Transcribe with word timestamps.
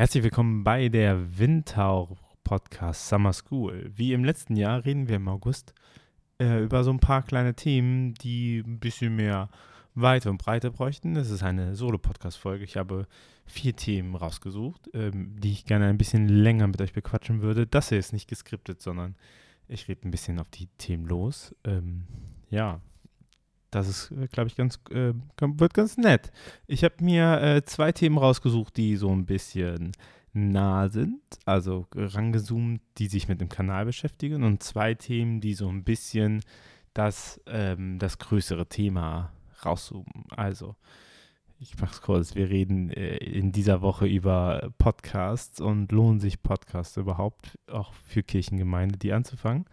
Herzlich 0.00 0.24
willkommen 0.24 0.64
bei 0.64 0.88
der 0.88 1.38
Windhauch 1.38 2.16
Podcast 2.42 3.06
Summer 3.06 3.34
School. 3.34 3.92
Wie 3.94 4.14
im 4.14 4.24
letzten 4.24 4.56
Jahr 4.56 4.82
reden 4.86 5.08
wir 5.08 5.16
im 5.16 5.28
August 5.28 5.74
äh, 6.40 6.62
über 6.62 6.84
so 6.84 6.90
ein 6.90 7.00
paar 7.00 7.22
kleine 7.22 7.52
Themen, 7.52 8.14
die 8.14 8.62
ein 8.64 8.78
bisschen 8.78 9.14
mehr 9.14 9.50
Weite 9.94 10.30
und 10.30 10.38
Breite 10.38 10.70
bräuchten. 10.70 11.12
Das 11.12 11.28
ist 11.28 11.42
eine 11.42 11.76
Solo-Podcast-Folge. 11.76 12.64
Ich 12.64 12.78
habe 12.78 13.06
vier 13.44 13.76
Themen 13.76 14.14
rausgesucht, 14.14 14.88
ähm, 14.94 15.36
die 15.38 15.52
ich 15.52 15.66
gerne 15.66 15.88
ein 15.88 15.98
bisschen 15.98 16.30
länger 16.30 16.66
mit 16.66 16.80
euch 16.80 16.94
bequatschen 16.94 17.42
würde. 17.42 17.66
Das 17.66 17.90
hier 17.90 17.98
ist 17.98 18.14
nicht 18.14 18.26
geskriptet, 18.26 18.80
sondern 18.80 19.16
ich 19.68 19.86
rede 19.86 20.08
ein 20.08 20.12
bisschen 20.12 20.38
auf 20.38 20.48
die 20.48 20.68
Themen 20.78 21.04
los. 21.04 21.54
Ähm, 21.62 22.06
ja, 22.48 22.80
das 23.70 23.88
ist, 23.88 24.10
äh, 24.12 24.26
glaube 24.28 24.48
ich, 24.48 24.56
ganz, 24.56 24.80
äh, 24.90 25.12
wird 25.40 25.74
ganz 25.74 25.96
nett. 25.96 26.32
Ich 26.66 26.84
habe 26.84 26.94
mir 27.00 27.40
äh, 27.40 27.64
zwei 27.64 27.92
Themen 27.92 28.18
rausgesucht, 28.18 28.76
die 28.76 28.96
so 28.96 29.10
ein 29.10 29.26
bisschen 29.26 29.92
nah 30.32 30.88
sind, 30.88 31.20
also 31.44 31.86
rangezoomt, 31.94 32.80
die 32.98 33.08
sich 33.08 33.28
mit 33.28 33.40
dem 33.40 33.48
Kanal 33.48 33.84
beschäftigen 33.84 34.44
und 34.44 34.62
zwei 34.62 34.94
Themen, 34.94 35.40
die 35.40 35.54
so 35.54 35.68
ein 35.68 35.82
bisschen 35.82 36.42
das, 36.94 37.40
ähm, 37.46 37.98
das 37.98 38.18
größere 38.18 38.66
Thema 38.66 39.32
rauszoomen. 39.64 40.26
Also, 40.30 40.76
ich 41.58 41.78
mache 41.78 41.92
es 41.92 42.00
kurz, 42.00 42.34
wir 42.34 42.48
reden 42.48 42.90
äh, 42.90 43.16
in 43.16 43.52
dieser 43.52 43.82
Woche 43.82 44.06
über 44.06 44.72
Podcasts 44.78 45.60
und 45.60 45.92
lohnen 45.92 46.20
sich 46.20 46.42
Podcasts 46.42 46.96
überhaupt, 46.96 47.58
auch 47.70 47.92
für 47.92 48.22
Kirchengemeinde, 48.22 48.98
die 48.98 49.12
anzufangen. 49.12 49.66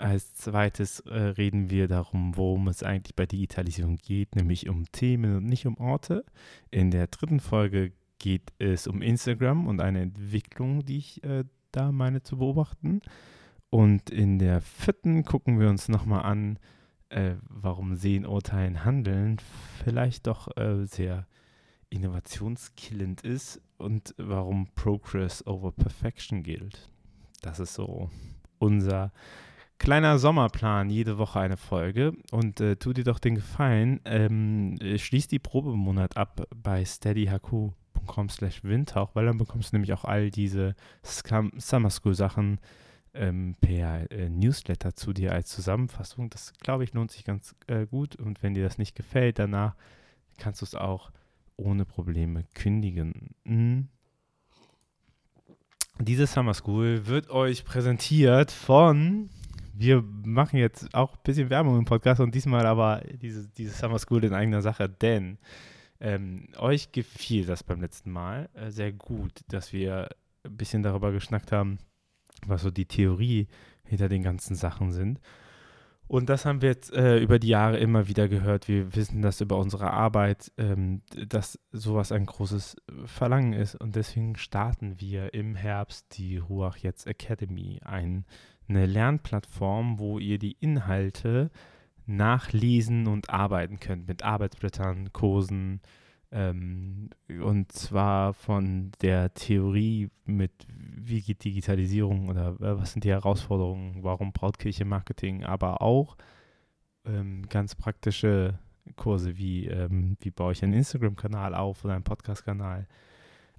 Als 0.00 0.34
zweites 0.34 1.00
äh, 1.00 1.14
reden 1.14 1.68
wir 1.68 1.86
darum, 1.86 2.34
worum 2.34 2.68
es 2.68 2.82
eigentlich 2.82 3.14
bei 3.14 3.26
Digitalisierung 3.26 3.98
geht, 3.98 4.34
nämlich 4.34 4.70
um 4.70 4.90
Themen 4.92 5.36
und 5.36 5.44
nicht 5.44 5.66
um 5.66 5.76
Orte. 5.76 6.24
In 6.70 6.90
der 6.90 7.06
dritten 7.08 7.38
Folge 7.38 7.92
geht 8.18 8.50
es 8.58 8.86
um 8.86 9.02
Instagram 9.02 9.66
und 9.66 9.82
eine 9.82 10.00
Entwicklung, 10.00 10.86
die 10.86 10.96
ich 10.96 11.22
äh, 11.22 11.44
da 11.70 11.92
meine 11.92 12.22
zu 12.22 12.38
beobachten. 12.38 13.02
Und 13.68 14.08
in 14.08 14.38
der 14.38 14.62
vierten 14.62 15.24
gucken 15.24 15.60
wir 15.60 15.68
uns 15.68 15.90
nochmal 15.90 16.22
an, 16.22 16.58
äh, 17.10 17.34
warum 17.50 17.94
Sehen, 17.94 18.24
Urteilen, 18.24 18.86
Handeln 18.86 19.36
vielleicht 19.84 20.26
doch 20.26 20.56
äh, 20.56 20.86
sehr 20.86 21.26
innovationskillend 21.90 23.20
ist 23.20 23.60
und 23.76 24.14
warum 24.16 24.68
Progress 24.74 25.46
over 25.46 25.72
Perfection 25.72 26.42
gilt. 26.42 26.90
Das 27.42 27.60
ist 27.60 27.74
so 27.74 28.08
unser 28.58 29.12
kleiner 29.80 30.18
Sommerplan, 30.18 30.90
jede 30.90 31.18
Woche 31.18 31.40
eine 31.40 31.56
Folge. 31.56 32.12
Und 32.30 32.60
äh, 32.60 32.76
tu 32.76 32.92
dir 32.92 33.02
doch 33.02 33.18
den 33.18 33.34
Gefallen, 33.34 34.00
ähm, 34.04 34.78
schließ 34.96 35.26
die 35.26 35.40
Probemonat 35.40 36.16
ab 36.16 36.46
bei 36.54 36.84
steadyhq.com 36.84 38.28
slash 38.28 38.62
windhauch, 38.62 39.14
weil 39.14 39.26
dann 39.26 39.38
bekommst 39.38 39.72
du 39.72 39.76
nämlich 39.76 39.94
auch 39.94 40.04
all 40.04 40.30
diese 40.30 40.76
Scum 41.04 41.50
Summer 41.56 41.90
School 41.90 42.14
Sachen 42.14 42.60
ähm, 43.14 43.56
per 43.60 44.10
äh, 44.12 44.28
Newsletter 44.28 44.94
zu 44.94 45.14
dir 45.14 45.32
als 45.32 45.48
Zusammenfassung. 45.48 46.28
Das, 46.28 46.52
glaube 46.60 46.84
ich, 46.84 46.92
lohnt 46.92 47.10
sich 47.10 47.24
ganz 47.24 47.56
äh, 47.66 47.86
gut. 47.86 48.16
Und 48.16 48.42
wenn 48.42 48.54
dir 48.54 48.62
das 48.62 48.76
nicht 48.76 48.94
gefällt, 48.94 49.38
danach 49.38 49.74
kannst 50.36 50.60
du 50.60 50.66
es 50.66 50.74
auch 50.74 51.10
ohne 51.56 51.86
Probleme 51.86 52.44
kündigen. 52.54 53.30
Mhm. 53.44 53.88
Diese 55.98 56.26
Summer 56.26 56.54
School 56.54 57.06
wird 57.06 57.30
euch 57.30 57.64
präsentiert 57.64 58.50
von 58.50 59.30
wir 59.80 60.04
machen 60.24 60.58
jetzt 60.58 60.94
auch 60.94 61.14
ein 61.14 61.22
bisschen 61.24 61.48
Werbung 61.48 61.78
im 61.78 61.86
Podcast 61.86 62.20
und 62.20 62.34
diesmal 62.34 62.66
aber 62.66 63.02
diese, 63.22 63.48
diese 63.48 63.72
Summer 63.72 63.98
School 63.98 64.24
in 64.24 64.34
eigener 64.34 64.60
Sache, 64.60 64.90
denn 64.90 65.38
ähm, 66.00 66.48
euch 66.58 66.92
gefiel 66.92 67.46
das 67.46 67.64
beim 67.64 67.80
letzten 67.80 68.10
Mal 68.10 68.50
äh, 68.52 68.70
sehr 68.70 68.92
gut, 68.92 69.40
dass 69.48 69.72
wir 69.72 70.10
ein 70.44 70.56
bisschen 70.56 70.82
darüber 70.82 71.12
geschnackt 71.12 71.50
haben, 71.50 71.78
was 72.46 72.60
so 72.60 72.70
die 72.70 72.84
Theorie 72.84 73.48
hinter 73.84 74.10
den 74.10 74.22
ganzen 74.22 74.54
Sachen 74.54 74.92
sind. 74.92 75.18
Und 76.06 76.28
das 76.28 76.44
haben 76.44 76.60
wir 76.60 76.70
jetzt 76.70 76.92
äh, 76.92 77.18
über 77.18 77.38
die 77.38 77.48
Jahre 77.48 77.78
immer 77.78 78.06
wieder 78.08 78.28
gehört. 78.28 78.68
Wir 78.68 78.94
wissen 78.94 79.22
das 79.22 79.40
über 79.40 79.56
unsere 79.56 79.92
Arbeit, 79.92 80.52
ähm, 80.58 81.02
dass 81.14 81.58
sowas 81.70 82.12
ein 82.12 82.26
großes 82.26 82.76
Verlangen 83.06 83.54
ist. 83.54 83.76
Und 83.76 83.94
deswegen 83.96 84.36
starten 84.36 85.00
wir 85.00 85.32
im 85.32 85.54
Herbst 85.54 86.18
die 86.18 86.36
Ruach 86.36 86.76
Jetzt 86.76 87.06
Academy, 87.06 87.80
ein 87.84 88.26
eine 88.70 88.86
Lernplattform, 88.86 89.98
wo 89.98 90.18
ihr 90.18 90.38
die 90.38 90.56
Inhalte 90.60 91.50
nachlesen 92.06 93.06
und 93.06 93.30
arbeiten 93.30 93.78
könnt 93.78 94.08
mit 94.08 94.22
Arbeitsblättern, 94.22 95.12
Kursen 95.12 95.80
ähm, 96.32 97.10
und 97.28 97.72
zwar 97.72 98.34
von 98.34 98.92
der 99.02 99.34
Theorie 99.34 100.10
mit 100.24 100.52
wie 100.68 101.22
geht 101.22 101.44
Digitalisierung 101.44 102.28
oder 102.28 102.50
äh, 102.60 102.78
was 102.78 102.92
sind 102.92 103.04
die 103.04 103.10
Herausforderungen, 103.10 104.02
warum 104.02 104.32
braucht 104.32 104.58
Kirche 104.58 104.84
Marketing, 104.84 105.44
aber 105.44 105.82
auch 105.82 106.16
ähm, 107.04 107.48
ganz 107.48 107.74
praktische 107.74 108.58
Kurse 108.96 109.36
wie 109.38 109.66
ähm, 109.66 110.16
wie 110.20 110.30
baue 110.30 110.52
ich 110.52 110.62
einen 110.62 110.72
Instagram-Kanal 110.74 111.54
auf 111.54 111.84
oder 111.84 111.94
einen 111.94 112.04
Podcast-Kanal 112.04 112.86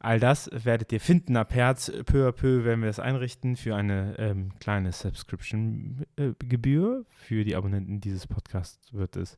All 0.04 0.20
das 0.20 0.50
werdet 0.52 0.92
ihr 0.92 1.00
finden. 1.00 1.38
Ab 1.38 1.54
Herz, 1.54 1.92
peu 2.08 2.28
à 2.28 2.32
peu 2.32 2.66
werden 2.66 2.82
wir 2.82 2.88
das 2.88 3.00
einrichten 3.00 3.56
für 3.56 3.76
eine 3.76 4.16
ähm, 4.18 4.52
kleine 4.60 4.92
Subscription-Gebühr. 4.92 7.06
Für 7.12 7.44
die 7.44 7.56
Abonnenten 7.56 8.02
dieses 8.02 8.26
Podcasts 8.26 8.92
wird 8.94 9.16
es 9.16 9.38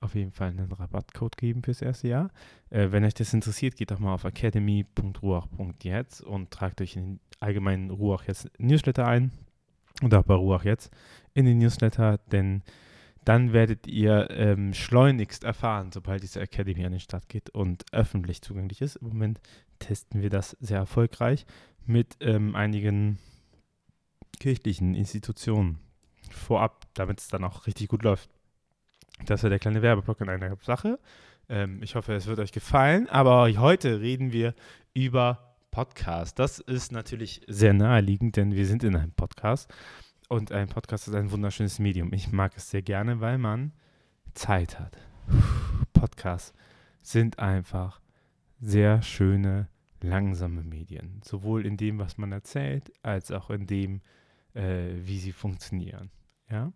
auf 0.00 0.14
jeden 0.14 0.32
Fall 0.32 0.50
einen 0.50 0.70
Rabattcode 0.70 1.38
geben 1.38 1.62
fürs 1.62 1.80
erste 1.80 2.08
Jahr. 2.08 2.30
Äh, 2.68 2.88
wenn 2.90 3.04
euch 3.04 3.14
das 3.14 3.32
interessiert, 3.32 3.76
geht 3.76 3.90
doch 3.90 3.98
mal 3.98 4.12
auf 4.12 4.24
academy.ruach.jetzt 4.24 6.20
und 6.20 6.50
tragt 6.50 6.82
euch 6.82 6.96
in 6.96 7.02
den 7.02 7.20
allgemeinen 7.40 7.90
Ruach 7.90 8.24
jetzt 8.28 8.50
Newsletter 8.58 9.06
ein 9.06 9.32
und 10.02 10.14
auch 10.14 10.24
bei 10.24 10.34
Ruach 10.34 10.64
jetzt 10.64 10.94
in 11.32 11.46
den 11.46 11.56
Newsletter, 11.56 12.18
denn 12.30 12.62
dann 13.26 13.52
werdet 13.52 13.88
ihr 13.88 14.30
ähm, 14.30 14.72
schleunigst 14.72 15.42
erfahren, 15.42 15.90
sobald 15.90 16.22
diese 16.22 16.40
Academy 16.40 16.86
an 16.86 16.92
den 16.92 17.00
Start 17.00 17.28
geht 17.28 17.50
und 17.50 17.84
öffentlich 17.90 18.40
zugänglich 18.40 18.80
ist. 18.80 18.96
Im 18.96 19.08
Moment 19.08 19.40
testen 19.80 20.22
wir 20.22 20.30
das 20.30 20.56
sehr 20.60 20.78
erfolgreich 20.78 21.44
mit 21.84 22.16
ähm, 22.20 22.54
einigen 22.54 23.18
kirchlichen 24.38 24.94
Institutionen 24.94 25.80
vorab, 26.30 26.86
damit 26.94 27.20
es 27.20 27.26
dann 27.26 27.42
auch 27.42 27.66
richtig 27.66 27.88
gut 27.88 28.04
läuft. 28.04 28.30
Das 29.24 29.42
ist 29.42 29.50
der 29.50 29.58
kleine 29.58 29.82
Werbeblock 29.82 30.20
in 30.20 30.28
einer 30.28 30.56
Sache. 30.62 31.00
Ähm, 31.48 31.82
ich 31.82 31.96
hoffe, 31.96 32.14
es 32.14 32.28
wird 32.28 32.38
euch 32.38 32.52
gefallen. 32.52 33.08
Aber 33.08 33.50
heute 33.58 34.00
reden 34.00 34.30
wir 34.30 34.54
über 34.94 35.56
Podcast. 35.72 36.38
Das 36.38 36.60
ist 36.60 36.92
natürlich 36.92 37.42
sehr 37.48 37.74
naheliegend, 37.74 38.36
denn 38.36 38.54
wir 38.54 38.66
sind 38.66 38.84
in 38.84 38.94
einem 38.94 39.12
Podcast. 39.12 39.68
Und 40.28 40.50
ein 40.50 40.68
Podcast 40.68 41.06
ist 41.06 41.14
ein 41.14 41.30
wunderschönes 41.30 41.78
Medium. 41.78 42.12
Ich 42.12 42.32
mag 42.32 42.56
es 42.56 42.70
sehr 42.70 42.82
gerne, 42.82 43.20
weil 43.20 43.38
man 43.38 43.72
Zeit 44.34 44.80
hat. 44.80 44.98
Podcasts 45.92 46.52
sind 47.00 47.38
einfach 47.38 48.00
sehr 48.58 49.02
schöne, 49.02 49.68
langsame 50.00 50.64
Medien. 50.64 51.20
Sowohl 51.24 51.64
in 51.64 51.76
dem, 51.76 52.00
was 52.00 52.18
man 52.18 52.32
erzählt, 52.32 52.92
als 53.02 53.30
auch 53.30 53.50
in 53.50 53.68
dem, 53.68 54.00
äh, 54.54 54.88
wie 54.96 55.18
sie 55.18 55.30
funktionieren. 55.30 56.10
Ja. 56.50 56.72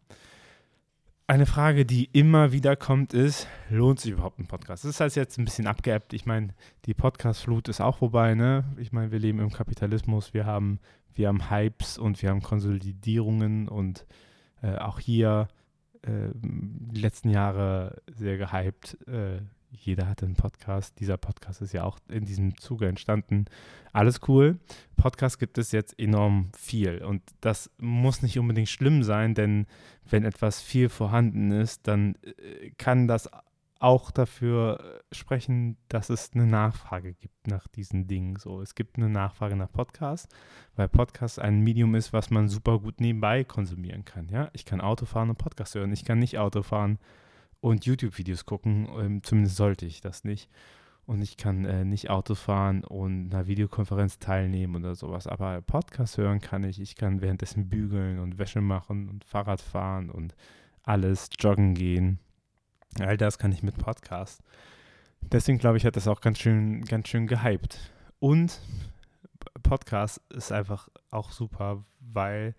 Eine 1.31 1.47
Frage, 1.47 1.87
die 1.87 2.07
immer 2.07 2.51
wieder 2.51 2.75
kommt, 2.75 3.15
ist, 3.15 3.47
lohnt 3.69 4.01
sich 4.01 4.11
überhaupt 4.11 4.41
ein 4.41 4.49
Podcast? 4.49 4.83
Das 4.83 4.91
ist 4.91 4.99
halt 4.99 5.15
jetzt 5.15 5.39
ein 5.39 5.45
bisschen 5.45 5.69
abgeappt. 5.69 6.13
Ich 6.13 6.27
meine, 6.27 6.49
die 6.87 6.93
Podcast-Flut 6.93 7.69
ist 7.69 7.81
auch 7.81 7.99
vorbei, 7.99 8.35
ne? 8.35 8.65
Ich 8.79 8.91
meine, 8.91 9.13
wir 9.13 9.21
leben 9.21 9.39
im 9.39 9.53
Kapitalismus, 9.53 10.35
wir 10.35 10.45
haben, 10.45 10.81
wir 11.15 11.29
haben 11.29 11.49
Hypes 11.49 11.99
und 11.99 12.21
wir 12.21 12.31
haben 12.31 12.43
Konsolidierungen 12.43 13.69
und 13.69 14.07
äh, 14.61 14.75
auch 14.75 14.99
hier 14.99 15.47
äh, 16.03 16.31
die 16.35 17.01
letzten 17.01 17.31
Jahre 17.31 18.03
sehr 18.13 18.37
gehypt, 18.37 18.99
äh, 19.07 19.39
jeder 19.71 20.09
hatte 20.09 20.27
einen 20.27 20.35
Podcast. 20.35 20.99
Dieser 21.01 21.17
Podcast 21.17 21.63
ist 21.63 21.73
ja 21.73 21.85
auch 21.85 21.99
in 22.09 22.25
diesem 22.25 22.57
Zuge 22.59 22.87
entstanden. 22.87 23.47
Alles 23.93 24.21
cool. 24.29 24.59
Podcast 24.97 25.39
gibt 25.39 25.59
es 25.59 25.73
jetzt 25.73 25.99
enorm 25.99 26.51
viel. 26.57 27.03
Und 27.03 27.23
das 27.41 27.71
muss 27.79 28.23
nicht 28.23 28.39
unbedingt 28.39 28.69
schlimm 28.69 29.03
sein, 29.03 29.35
denn 29.35 29.67
wenn 30.09 30.25
etwas 30.25 30.61
viel 30.61 30.89
vorhanden 30.89 31.51
ist, 31.53 31.87
dann 31.87 32.17
äh, 32.23 32.71
kann 32.79 33.07
das 33.07 33.29
auch 33.79 34.11
dafür 34.11 35.03
sprechen, 35.11 35.79
dass 35.89 36.11
es 36.11 36.33
eine 36.35 36.47
Nachfrage 36.47 37.15
gibt 37.15 37.47
nach 37.47 37.67
diesen 37.67 38.07
Dingen. 38.07 38.37
So, 38.37 38.61
es 38.61 38.75
gibt 38.75 38.99
eine 38.99 39.09
Nachfrage 39.09 39.57
nach 39.57 39.73
Podcasts, 39.73 40.29
weil 40.77 40.89
Podcast 40.89 41.39
ein 41.39 41.61
Medium 41.61 41.95
ist, 41.95 42.13
was 42.13 42.29
man 42.29 42.49
super 42.49 42.79
gut 42.79 43.01
nebenbei 43.01 43.43
konsumieren 43.43 44.05
kann. 44.05 44.29
Ja, 44.29 44.51
ich 44.53 44.67
kann 44.67 44.83
Auto 44.83 45.07
fahren 45.07 45.31
und 45.31 45.39
Podcast 45.39 45.75
hören. 45.75 45.93
Ich 45.93 46.05
kann 46.05 46.19
nicht 46.19 46.39
Auto 46.39 46.63
fahren 46.63 46.99
und 47.61 47.87
YouTube-Videos 47.87 48.45
gucken. 48.47 48.89
Ähm, 48.99 49.23
zumindest 49.23 49.57
sollte 49.57 49.87
ich 49.87 50.01
das 50.01 50.25
nicht. 50.25 50.51
Und 51.07 51.23
ich 51.23 51.37
kann 51.37 51.65
äh, 51.65 51.85
nicht 51.85 52.09
Auto 52.09 52.35
fahren 52.35 52.85
und 52.85 53.35
einer 53.35 53.47
Videokonferenz 53.47 54.19
teilnehmen 54.19 54.77
oder 54.77 54.95
sowas. 54.95 55.27
Aber 55.27 55.61
Podcast 55.61 56.19
hören 56.19 56.41
kann 56.41 56.63
ich. 56.65 56.81
Ich 56.81 56.95
kann 56.95 57.21
währenddessen 57.21 57.69
bügeln 57.69 58.19
und 58.21 58.39
Wäsche 58.39 58.61
machen 58.61 59.09
und 59.09 59.25
Fahrrad 59.25 59.61
fahren 59.61 60.11
und 60.11 60.37
alles, 60.83 61.29
joggen 61.39 61.75
gehen. 61.75 62.19
All 62.99 63.17
das 63.17 63.39
kann 63.39 63.53
ich 63.53 63.63
mit 63.63 63.77
Podcast. 63.77 64.43
Deswegen 65.21 65.59
glaube 65.59 65.77
ich, 65.77 65.85
hat 65.85 65.97
das 65.97 66.09
auch 66.09 66.21
ganz 66.21 66.39
schön, 66.39 66.85
ganz 66.85 67.09
schön 67.09 67.27
gehypt. 67.27 67.93
Und 68.19 68.61
Podcast 69.63 70.21
ist 70.31 70.53
einfach 70.53 70.89
auch 71.11 71.31
super, 71.31 71.85
weil 72.01 72.55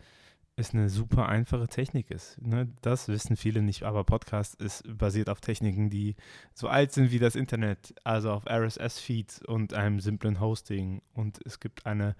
es 0.61 0.73
eine 0.73 0.89
super 0.89 1.27
einfache 1.27 1.67
Technik 1.67 2.09
ist. 2.09 2.41
Ne? 2.41 2.69
Das 2.81 3.07
wissen 3.07 3.35
viele 3.35 3.61
nicht, 3.61 3.83
aber 3.83 4.03
Podcast 4.03 4.55
ist 4.61 4.83
basiert 4.97 5.29
auf 5.29 5.41
Techniken, 5.41 5.89
die 5.89 6.15
so 6.53 6.67
alt 6.67 6.91
sind 6.93 7.11
wie 7.11 7.19
das 7.19 7.35
Internet, 7.35 7.93
also 8.03 8.31
auf 8.31 8.45
RSS-Feeds 8.47 9.45
und 9.45 9.73
einem 9.73 9.99
simplen 9.99 10.39
Hosting. 10.39 11.01
Und 11.13 11.39
es 11.45 11.59
gibt 11.59 11.85
eine 11.85 12.15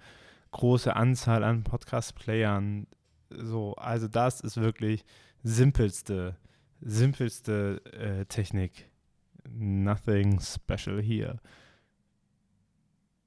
große 0.50 0.94
Anzahl 0.94 1.44
an 1.44 1.64
Podcast-Playern. 1.64 2.86
So, 3.30 3.74
also 3.76 4.08
das 4.08 4.40
ist 4.40 4.58
wirklich 4.58 5.04
simpelste, 5.42 6.36
simpelste 6.80 7.80
äh, 7.92 8.26
Technik. 8.26 8.90
Nothing 9.48 10.40
special 10.40 11.02
here 11.02 11.40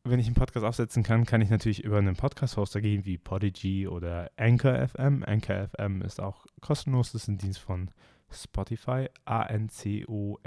wenn 0.06 0.19
ich 0.19 0.28
einen 0.28 0.36
Podcast 0.36 0.63
aufsetzen 0.66 1.02
kann, 1.04 1.25
kann 1.25 1.42
ich 1.42 1.50
natürlich 1.50 1.84
über 1.84 1.98
einen 1.98 2.16
Podcast-Hoster 2.16 2.80
gehen, 2.80 3.06
wie 3.06 3.18
Podigy 3.18 3.88
oder 3.88 4.30
Anchor 4.38 4.88
FM. 4.88 5.24
Anchor 5.25 5.68
FM 5.69 6.04
ist 6.04 6.22
auch 6.22 6.46
kostenlos, 6.62 7.12
das 7.12 7.24
ist 7.24 7.28
ein 7.28 7.40
Dienst 7.40 7.60
von 7.60 7.90
Spotify, 8.31 9.10
A-N-C-O-R.fm. 9.25 10.40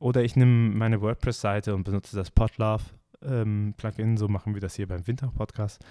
Oder 0.00 0.24
ich 0.24 0.34
nehme 0.34 0.74
meine 0.74 1.00
WordPress-Seite 1.00 1.74
und 1.74 1.84
benutze 1.84 2.16
das 2.16 2.32
Podlove-Plugin, 2.32 4.08
ähm, 4.10 4.16
so 4.16 4.28
machen 4.28 4.54
wir 4.54 4.60
das 4.60 4.74
hier 4.74 4.88
beim 4.88 5.06
Winter-Podcast. 5.06 5.84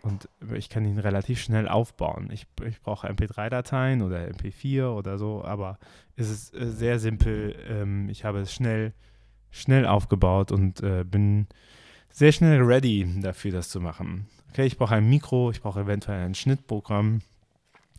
Und 0.00 0.28
ich 0.54 0.68
kann 0.68 0.84
ihn 0.84 0.98
relativ 0.98 1.40
schnell 1.40 1.68
aufbauen. 1.68 2.30
Ich, 2.32 2.46
ich 2.66 2.80
brauche 2.80 3.08
MP3-Dateien 3.08 4.02
oder 4.02 4.26
MP4 4.26 4.88
oder 4.88 5.16
so, 5.16 5.44
aber 5.44 5.78
es 6.16 6.28
ist 6.28 6.54
äh, 6.54 6.66
sehr 6.66 6.98
simpel. 6.98 7.54
Ähm, 7.68 8.08
ich 8.08 8.24
habe 8.24 8.40
es 8.40 8.52
schnell 8.52 8.94
schnell 9.52 9.86
aufgebaut 9.86 10.50
und 10.50 10.82
äh, 10.82 11.04
bin 11.04 11.46
sehr 12.10 12.32
schnell 12.32 12.60
ready 12.60 13.08
dafür, 13.20 13.52
das 13.52 13.68
zu 13.68 13.80
machen. 13.80 14.26
Okay, 14.50 14.66
ich 14.66 14.76
brauche 14.76 14.96
ein 14.96 15.08
Mikro, 15.08 15.50
ich 15.50 15.60
brauche 15.62 15.80
eventuell 15.80 16.24
ein 16.24 16.34
Schnittprogramm. 16.34 17.20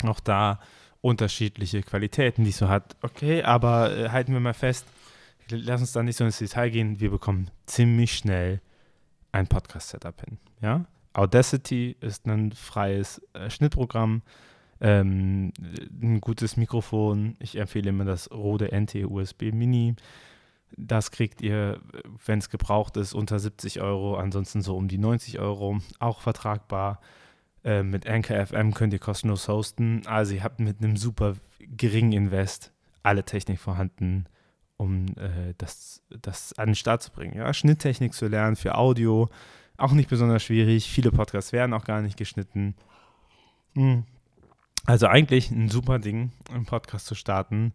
Auch 0.06 0.20
da 0.20 0.60
unterschiedliche 1.02 1.82
Qualitäten, 1.82 2.44
die 2.44 2.50
es 2.50 2.58
so 2.58 2.70
hat. 2.70 2.96
Okay, 3.02 3.44
aber 3.44 3.96
äh, 3.96 4.10
halten 4.10 4.34
wir 4.34 4.40
mal 4.40 4.54
fest, 4.54 4.86
lass 5.50 5.82
uns 5.82 5.92
da 5.94 6.04
nicht 6.04 6.18
so 6.18 6.26
ins 6.26 6.40
Detail 6.40 6.70
gehen. 6.70 7.00
Wir 7.00 7.12
bekommen 7.12 7.50
ziemlich 7.66 8.14
schnell 8.14 8.62
ein 9.32 9.48
Podcast-Setup 9.48 10.22
hin. 10.22 10.38
Ja? 10.62 10.86
Audacity 11.14 11.96
ist 12.00 12.26
ein 12.28 12.52
freies 12.52 13.22
äh, 13.34 13.50
Schnittprogramm, 13.50 14.22
ähm, 14.80 15.54
ein 16.02 16.22
gutes 16.22 16.58
Mikrofon. 16.58 17.36
Ich 17.40 17.56
empfehle 17.58 17.90
immer 17.90 18.06
das 18.06 18.32
Rode 18.32 18.70
NT 18.72 18.96
USB 19.06 19.52
Mini. 19.54 19.96
Das 20.78 21.12
kriegt 21.12 21.42
ihr, 21.42 21.80
wenn 22.26 22.40
es 22.40 22.50
gebraucht 22.50 22.98
ist, 22.98 23.14
unter 23.14 23.40
70 23.40 23.82
Euro, 23.82 24.16
ansonsten 24.18 24.62
so 24.62 24.76
um 24.76 24.88
die 24.88 24.98
90 24.98 25.40
Euro, 25.40 25.80
auch 26.00 26.22
vertragbar. 26.22 27.00
Äh, 27.64 27.84
mit 27.84 28.08
Anchor 28.08 28.46
FM 28.46 28.74
könnt 28.74 28.94
ihr 28.94 29.00
kostenlos 29.00 29.48
hosten. 29.48 30.02
Also 30.06 30.34
ihr 30.34 30.44
habt 30.44 30.60
mit 30.60 30.82
einem 30.82 30.98
super 30.98 31.36
geringen 31.60 32.12
Invest 32.12 32.74
alle 33.04 33.24
Technik 33.24 33.60
vorhanden, 33.60 34.26
um 34.78 35.08
äh, 35.18 35.54
das, 35.58 36.02
das 36.10 36.54
an 36.54 36.70
den 36.70 36.76
Start 36.76 37.04
zu 37.04 37.12
bringen. 37.12 37.38
Ja? 37.38 37.54
Schnitttechnik 37.54 38.14
zu 38.14 38.28
lernen 38.28 38.56
für 38.56 38.76
Audio, 38.76 39.30
auch 39.78 39.92
nicht 39.92 40.10
besonders 40.10 40.44
schwierig. 40.44 40.90
Viele 40.90 41.12
Podcasts 41.12 41.52
werden 41.52 41.74
auch 41.74 41.86
gar 41.86 42.02
nicht 42.02 42.18
geschnitten. 42.18 42.76
Hm. 43.76 44.06
Also 44.86 45.08
eigentlich 45.08 45.52
ein 45.52 45.70
super 45.70 46.00
Ding, 46.00 46.32
einen 46.52 46.66
Podcast 46.66 47.06
zu 47.06 47.16
starten 47.16 47.74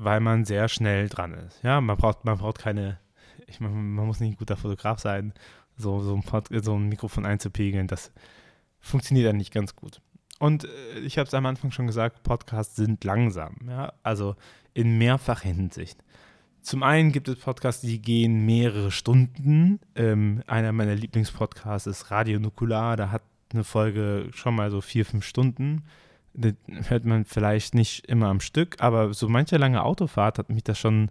weil 0.00 0.20
man 0.20 0.44
sehr 0.44 0.68
schnell 0.68 1.08
dran 1.08 1.34
ist. 1.34 1.60
Ja, 1.64 1.80
man 1.80 1.96
braucht, 1.96 2.24
man 2.24 2.38
braucht 2.38 2.58
keine, 2.58 3.00
ich 3.48 3.58
meine, 3.58 3.74
man 3.74 4.06
muss 4.06 4.20
nicht 4.20 4.34
ein 4.34 4.36
guter 4.36 4.56
Fotograf 4.56 5.00
sein, 5.00 5.34
so, 5.76 6.00
so, 6.02 6.14
ein, 6.14 6.22
Pod, 6.22 6.48
so 6.62 6.76
ein 6.76 6.88
Mikrofon 6.88 7.26
einzupegeln, 7.26 7.88
das 7.88 8.12
funktioniert 8.78 9.26
dann 9.26 9.36
nicht 9.36 9.52
ganz 9.52 9.74
gut. 9.74 10.00
Und 10.38 10.64
äh, 10.64 11.00
ich 11.00 11.18
habe 11.18 11.26
es 11.26 11.34
am 11.34 11.46
Anfang 11.46 11.72
schon 11.72 11.88
gesagt, 11.88 12.22
Podcasts 12.22 12.76
sind 12.76 13.02
langsam, 13.02 13.56
ja, 13.68 13.92
also 14.04 14.36
in 14.72 14.98
mehrfacher 14.98 15.48
Hinsicht. 15.48 15.98
Zum 16.62 16.84
einen 16.84 17.10
gibt 17.10 17.26
es 17.26 17.36
Podcasts, 17.36 17.82
die 17.82 18.00
gehen 18.00 18.46
mehrere 18.46 18.92
Stunden. 18.92 19.80
Ähm, 19.96 20.44
einer 20.46 20.70
meiner 20.70 20.94
Lieblingspodcasts 20.94 21.88
ist 21.88 22.10
Radio 22.12 22.38
Nukular, 22.38 22.96
da 22.96 23.10
hat 23.10 23.22
eine 23.52 23.64
Folge 23.64 24.28
schon 24.32 24.54
mal 24.54 24.70
so 24.70 24.80
vier, 24.80 25.04
fünf 25.04 25.24
Stunden 25.24 25.82
das 26.38 26.54
hört 26.88 27.04
man 27.04 27.24
vielleicht 27.24 27.74
nicht 27.74 28.06
immer 28.06 28.28
am 28.28 28.40
Stück, 28.40 28.76
aber 28.80 29.12
so 29.12 29.28
manche 29.28 29.56
lange 29.56 29.82
Autofahrt 29.82 30.38
hat 30.38 30.50
mich 30.50 30.64
das 30.64 30.78
schon 30.78 31.10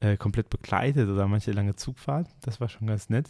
äh, 0.00 0.16
komplett 0.16 0.50
begleitet 0.50 1.08
oder 1.08 1.28
manche 1.28 1.52
lange 1.52 1.76
Zugfahrt. 1.76 2.28
Das 2.42 2.60
war 2.60 2.68
schon 2.68 2.86
ganz 2.86 3.08
nett. 3.08 3.28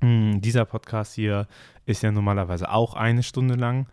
Hm, 0.00 0.40
dieser 0.40 0.64
Podcast 0.64 1.14
hier 1.14 1.48
ist 1.86 2.02
ja 2.02 2.12
normalerweise 2.12 2.70
auch 2.70 2.94
eine 2.94 3.22
Stunde 3.22 3.54
lang 3.54 3.86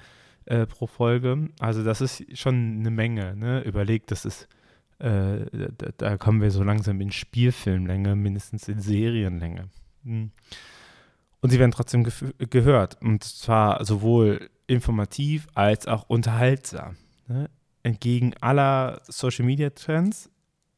äh, 0.46 0.66
pro 0.66 0.88
Folge. 0.88 1.50
Also 1.60 1.84
das 1.84 2.02
ist 2.02 2.38
schon 2.38 2.80
eine 2.80 2.92
Menge. 2.92 3.36
Ne? 3.36 3.62
Überlegt, 3.62 4.12
das 4.12 4.26
ist, 4.26 4.48
äh, 5.00 5.46
da, 5.78 5.88
da, 5.98 6.18
kommen 6.18 6.42
wir 6.42 6.52
so 6.52 6.64
langsam 6.64 7.02
in 7.02 7.12
Spielfilmlänge, 7.12 8.16
mindestens 8.16 8.68
in 8.68 8.80
Serienlänge. 8.80 9.70
Hm. 10.04 10.32
Und 11.42 11.50
sie 11.50 11.60
werden 11.60 11.72
trotzdem 11.72 12.08
gehört. 12.38 13.02
Und 13.02 13.24
zwar 13.24 13.84
sowohl 13.84 14.50
informativ 14.68 15.48
als 15.54 15.88
auch 15.88 16.06
unterhaltsam. 16.08 16.98
Ne? 17.28 17.50
Entgegen 17.84 18.34
aller 18.42 19.02
Social 19.06 19.46
Media 19.46 19.72
Trends 19.72 20.30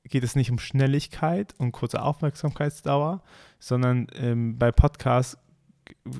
geht 0.05 0.23
es 0.23 0.35
nicht 0.35 0.51
um 0.51 0.59
Schnelligkeit 0.59 1.53
und 1.57 1.71
kurze 1.71 2.01
Aufmerksamkeitsdauer, 2.01 3.21
sondern 3.59 4.07
ähm, 4.15 4.57
bei 4.57 4.71
Podcasts 4.71 5.37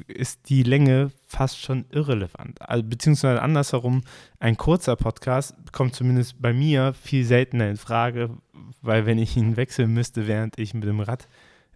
ist 0.08 0.50
die 0.50 0.64
Länge 0.64 1.12
fast 1.26 1.60
schon 1.60 1.86
irrelevant. 1.90 2.62
Also, 2.62 2.84
beziehungsweise 2.84 3.42
andersherum, 3.42 4.02
ein 4.40 4.58
kurzer 4.58 4.96
Podcast 4.96 5.56
kommt 5.72 5.96
zumindest 5.96 6.42
bei 6.42 6.54
mir 6.54 6.94
viel 6.94 7.26
seltener 7.26 7.70
in 7.70 7.78
Frage, 7.78 8.30
weil 8.82 9.06
wenn 9.06 9.18
ich 9.18 9.38
ihn 9.38 9.58
wechseln 9.58 9.94
müsste, 9.94 10.28
während 10.28 10.60
ich 10.60 10.74
mit 10.74 10.84
dem 10.84 11.00
Rad 11.00 11.28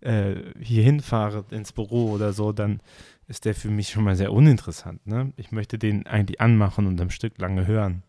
äh, 0.01 0.35
hier 0.59 0.83
hinfahre 0.83 1.45
ins 1.51 1.73
Büro 1.73 2.11
oder 2.11 2.33
so, 2.33 2.51
dann 2.51 2.81
ist 3.27 3.45
der 3.45 3.55
für 3.55 3.69
mich 3.69 3.89
schon 3.89 4.03
mal 4.03 4.15
sehr 4.15 4.31
uninteressant. 4.31 5.05
Ne? 5.05 5.33
Ich 5.35 5.51
möchte 5.51 5.77
den 5.77 6.05
eigentlich 6.07 6.39
anmachen 6.39 6.87
und 6.87 6.99
am 7.01 7.09
Stück 7.09 7.37
lange 7.37 7.67
hören. 7.67 8.03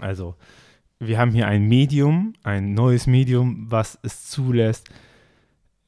Also, 0.00 0.36
wir 0.98 1.18
haben 1.18 1.32
hier 1.32 1.46
ein 1.48 1.68
Medium, 1.68 2.34
ein 2.42 2.74
neues 2.74 3.06
Medium, 3.06 3.70
was 3.70 3.98
es 4.02 4.30
zulässt, 4.30 4.88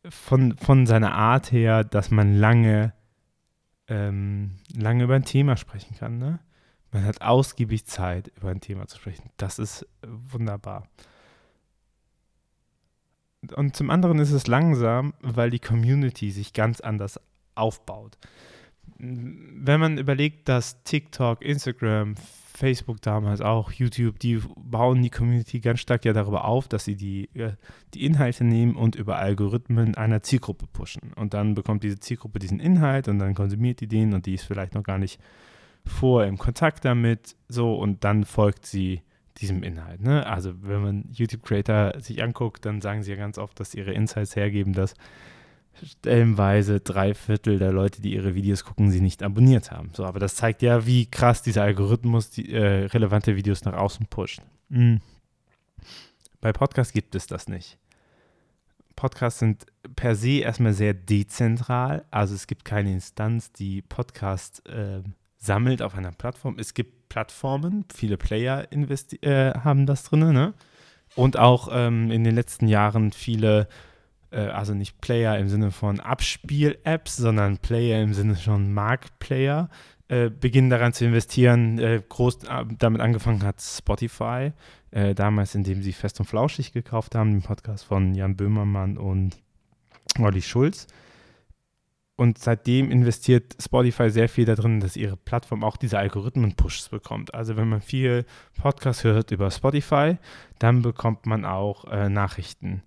von, 0.09 0.56
von 0.56 0.87
seiner 0.87 1.15
Art 1.15 1.53
her, 1.53 1.85
dass 1.85 2.11
man 2.11 2.37
lange, 2.37 2.93
ähm, 3.88 4.57
lange 4.76 5.04
über 5.04 5.14
ein 5.14 5.25
Thema 5.25 5.57
sprechen 5.57 5.97
kann. 5.97 6.19
Ne? 6.19 6.40
Man 6.93 7.04
hat 7.04 7.23
ausgiebig 7.23 7.87
Zeit, 7.87 8.31
über 8.37 8.50
ein 8.50 8.61
Thema 8.61 8.87
zu 8.87 8.99
sprechen. 8.99 9.31
Das 9.37 9.59
ist 9.59 9.87
wunderbar. 10.07 10.88
Und 13.52 13.76
zum 13.76 13.90
anderen 13.90 14.18
ist 14.18 14.32
es 14.32 14.46
langsam, 14.46 15.14
weil 15.20 15.50
die 15.50 15.58
Community 15.58 16.30
sich 16.30 16.52
ganz 16.52 16.80
anders 16.80 17.20
aufbaut. 17.54 18.16
Wenn 18.98 19.80
man 19.80 19.98
überlegt, 19.98 20.48
dass 20.48 20.82
TikTok, 20.84 21.42
Instagram, 21.42 22.14
Facebook 22.56 23.02
damals 23.02 23.40
auch, 23.40 23.72
YouTube, 23.72 24.18
die 24.20 24.40
bauen 24.56 25.02
die 25.02 25.10
Community 25.10 25.58
ganz 25.58 25.80
stark 25.80 26.04
ja 26.04 26.12
darüber 26.12 26.44
auf, 26.44 26.68
dass 26.68 26.84
sie 26.84 26.94
die, 26.94 27.28
äh, 27.34 27.54
die 27.94 28.04
Inhalte 28.04 28.44
nehmen 28.44 28.76
und 28.76 28.94
über 28.94 29.16
Algorithmen 29.18 29.96
einer 29.96 30.22
Zielgruppe 30.22 30.66
pushen. 30.72 31.12
Und 31.16 31.34
dann 31.34 31.54
bekommt 31.54 31.82
diese 31.82 31.98
Zielgruppe 31.98 32.38
diesen 32.38 32.60
Inhalt 32.60 33.08
und 33.08 33.18
dann 33.18 33.34
konsumiert 33.34 33.80
die 33.80 33.88
den 33.88 34.14
und 34.14 34.26
die 34.26 34.34
ist 34.34 34.44
vielleicht 34.44 34.74
noch 34.74 34.84
gar 34.84 34.98
nicht 34.98 35.20
vor 35.84 36.24
im 36.24 36.38
Kontakt 36.38 36.84
damit, 36.84 37.36
so 37.48 37.74
und 37.74 38.04
dann 38.04 38.24
folgt 38.24 38.66
sie 38.66 39.02
diesem 39.38 39.62
Inhalt. 39.62 40.00
Ne? 40.00 40.26
Also 40.26 40.53
wenn 40.62 40.83
man 40.83 41.05
YouTube-Creator 41.12 42.00
sich 42.00 42.23
anguckt, 42.23 42.64
dann 42.64 42.81
sagen 42.81 43.03
sie 43.03 43.11
ja 43.11 43.17
ganz 43.17 43.38
oft, 43.38 43.59
dass 43.59 43.75
ihre 43.75 43.93
Insights 43.93 44.37
hergeben, 44.37 44.73
dass 44.73 44.95
stellenweise 45.83 46.81
drei 46.81 47.14
Viertel 47.14 47.59
der 47.59 47.73
Leute, 47.73 48.00
die 48.00 48.14
ihre 48.14 48.35
Videos 48.35 48.64
gucken, 48.64 48.91
sie 48.91 49.00
nicht 49.00 49.23
abonniert 49.23 49.73
haben. 49.73 49.91
So, 49.93 50.05
aber 50.05 50.21
das 50.21 50.37
zeigt 50.37 50.62
ja, 50.62 50.87
wie 50.87 51.07
krass 51.07 51.43
dieser 51.43 51.62
Algorithmus 51.62 52.31
die, 52.31 52.53
äh, 52.53 52.87
relevante 52.87 53.37
Videos 53.37 53.64
nach 53.64 53.75
außen 53.75 54.07
pusht. 54.07 54.41
Mhm. 54.69 55.00
Bei 56.41 56.53
Podcasts 56.53 56.93
gibt 56.93 57.14
es 57.14 57.26
das 57.26 57.49
nicht. 57.49 57.79
Podcasts 58.97 59.41
sind 59.41 59.67
per 59.97 60.14
se 60.14 60.41
erstmal 60.41 60.73
sehr 60.73 60.95
dezentral, 60.95 62.05
also 62.11 62.35
es 62.35 62.47
gibt 62.47 62.64
keine 62.64 62.93
Instanz, 62.93 63.50
die 63.50 63.83
Podcast 63.83 64.67
äh, 64.69 65.03
sammelt 65.44 65.82
auf 65.82 65.94
einer 65.94 66.12
Plattform. 66.12 66.56
Es 66.58 66.74
gibt 66.74 67.08
Plattformen, 67.08 67.84
viele 67.94 68.16
Player 68.16 68.66
äh, 68.72 69.52
haben 69.52 69.86
das 69.86 70.04
drin, 70.04 70.32
ne? 70.32 70.54
Und 71.14 71.38
auch 71.38 71.68
ähm, 71.70 72.10
in 72.10 72.24
den 72.24 72.34
letzten 72.34 72.66
Jahren 72.66 73.12
viele 73.12 73.68
äh, 74.34 74.48
also 74.48 74.74
nicht 74.74 75.00
Player 75.00 75.38
im 75.38 75.48
Sinne 75.48 75.70
von 75.70 76.00
Abspiel-Apps, 76.00 77.16
sondern 77.16 77.58
Player 77.58 78.02
im 78.02 78.14
Sinne 78.14 78.34
von 78.34 78.72
Marktplayer, 78.74 79.68
äh, 80.08 80.28
beginnen 80.28 80.70
daran 80.70 80.92
zu 80.92 81.04
investieren. 81.04 81.78
Äh, 81.78 82.02
groß 82.08 82.44
äh, 82.44 82.64
damit 82.78 83.00
angefangen 83.00 83.42
hat 83.44 83.62
Spotify, 83.62 84.52
äh, 84.90 85.14
damals, 85.14 85.54
indem 85.54 85.82
sie 85.82 85.92
Fest 85.92 86.18
und 86.20 86.26
Flauschig 86.26 86.72
gekauft 86.72 87.14
haben, 87.14 87.32
den 87.32 87.42
Podcast 87.42 87.84
von 87.84 88.14
Jan 88.14 88.36
Böhmermann 88.36 88.98
und 88.98 89.36
Olli 90.18 90.42
Schulz. 90.42 90.86
Und 92.16 92.38
seitdem 92.38 92.90
investiert 92.90 93.56
Spotify 93.61 94.09
sehr 94.09 94.28
viel 94.28 94.44
darin, 94.44 94.80
dass 94.80 94.97
ihre 94.97 95.16
Plattform 95.16 95.64
auch 95.64 95.76
diese 95.76 95.99
Algorithmen-Pushs 95.99 96.88
bekommt. 96.88 97.35
Also 97.35 97.56
wenn 97.56 97.68
man 97.68 97.80
viel 97.80 98.25
Podcast 98.56 99.02
hört 99.02 99.33
über 99.33 99.50
Spotify, 99.50 100.16
dann 100.61 100.83
bekommt 100.83 101.26
man 101.26 101.44
auch 101.44 101.85
äh, 101.87 102.09
Nachrichten. 102.09 102.83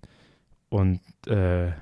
Und 0.70 1.00
äh, 1.26 1.72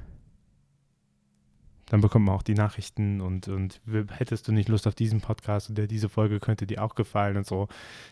dann 1.87 2.01
bekommt 2.01 2.27
man 2.27 2.35
auch 2.35 2.43
die 2.43 2.55
Nachrichten 2.55 3.21
und, 3.21 3.47
und 3.47 3.81
hättest 4.11 4.49
du 4.49 4.53
nicht 4.53 4.69
Lust 4.69 4.89
auf 4.89 4.97
diesen 4.97 5.21
Podcast 5.21 5.69
und 5.69 5.91
diese 5.91 6.09
Folge 6.09 6.41
könnte 6.41 6.67
dir 6.67 6.83
auch 6.83 6.97
gefallen 6.97 7.37
und 7.37 7.47
so. 7.47 7.69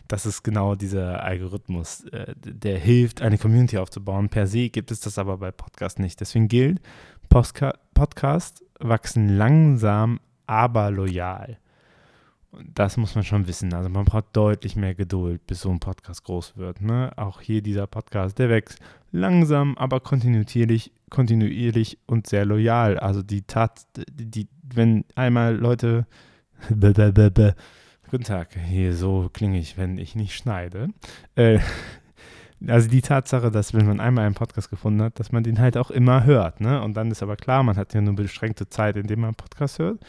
Das 0.07 0.25
ist 0.25 0.43
genau 0.43 0.75
dieser 0.75 1.21
Algorithmus, 1.23 2.05
äh, 2.05 2.33
der 2.37 2.79
hilft, 2.79 3.21
eine 3.21 3.37
Community 3.37 3.77
aufzubauen. 3.77 4.29
Per 4.29 4.47
se 4.47 4.69
gibt 4.69 4.91
es 4.91 5.01
das 5.01 5.17
aber 5.17 5.37
bei 5.37 5.51
Podcasts 5.51 5.99
nicht. 5.99 6.21
Deswegen 6.21 6.47
gilt, 6.47 6.79
Postka 7.27 7.77
Podcast 7.93 8.64
wachsen 8.79 9.37
langsam, 9.37 10.19
aber 10.47 10.91
loyal. 10.91 11.57
Und 12.51 12.69
das 12.79 12.95
muss 12.95 13.15
man 13.15 13.23
schon 13.23 13.47
wissen. 13.47 13.73
Also 13.73 13.89
man 13.89 14.05
braucht 14.05 14.25
deutlich 14.33 14.75
mehr 14.75 14.95
Geduld, 14.95 15.45
bis 15.45 15.61
so 15.61 15.69
ein 15.69 15.79
Podcast 15.79 16.23
groß 16.23 16.55
wird. 16.57 16.81
Ne? 16.81 17.11
Auch 17.17 17.41
hier 17.41 17.61
dieser 17.61 17.85
Podcast, 17.85 18.39
der 18.39 18.49
wächst 18.49 18.79
langsam, 19.11 19.77
aber 19.77 19.99
kontinuierlich, 19.99 20.91
kontinuierlich 21.09 21.97
und 22.05 22.27
sehr 22.27 22.45
loyal. 22.45 22.97
Also 22.97 23.23
die 23.23 23.41
Tat, 23.41 23.85
die, 24.09 24.47
wenn 24.63 25.03
einmal 25.15 25.55
Leute 25.55 26.05
Guten 28.11 28.23
Tag, 28.23 28.55
hier 28.57 28.95
so 28.95 29.29
klinge 29.33 29.59
ich, 29.59 29.77
wenn 29.77 29.97
ich 29.97 30.15
nicht 30.15 30.35
schneide. 30.35 30.89
Äh, 31.35 31.59
also 32.67 32.89
die 32.89 33.01
Tatsache, 33.01 33.51
dass 33.51 33.73
wenn 33.73 33.85
man 33.85 33.99
einmal 33.99 34.25
einen 34.25 34.35
Podcast 34.35 34.69
gefunden 34.69 35.01
hat, 35.01 35.19
dass 35.19 35.31
man 35.31 35.43
den 35.43 35.59
halt 35.59 35.77
auch 35.77 35.91
immer 35.91 36.23
hört. 36.23 36.61
Ne? 36.61 36.81
Und 36.81 36.95
dann 36.95 37.11
ist 37.11 37.21
aber 37.21 37.35
klar, 37.35 37.63
man 37.63 37.75
hat 37.75 37.93
ja 37.93 38.01
nur 38.01 38.15
beschränkte 38.15 38.69
Zeit, 38.69 38.95
in 38.95 39.07
der 39.07 39.17
man 39.17 39.29
einen 39.29 39.35
Podcast 39.35 39.79
hört. 39.79 39.99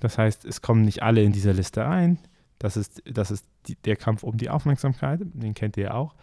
Das 0.00 0.18
heißt, 0.18 0.44
es 0.44 0.62
kommen 0.62 0.82
nicht 0.82 1.02
alle 1.02 1.22
in 1.22 1.32
dieser 1.32 1.52
Liste 1.52 1.86
ein. 1.86 2.18
Das 2.58 2.76
ist, 2.76 3.02
das 3.04 3.30
ist 3.30 3.46
die, 3.66 3.76
der 3.76 3.96
Kampf 3.96 4.22
um 4.22 4.36
die 4.36 4.50
Aufmerksamkeit, 4.50 5.20
den 5.22 5.54
kennt 5.54 5.76
ihr 5.76 5.84
ja 5.84 5.94
auch. 5.94 6.14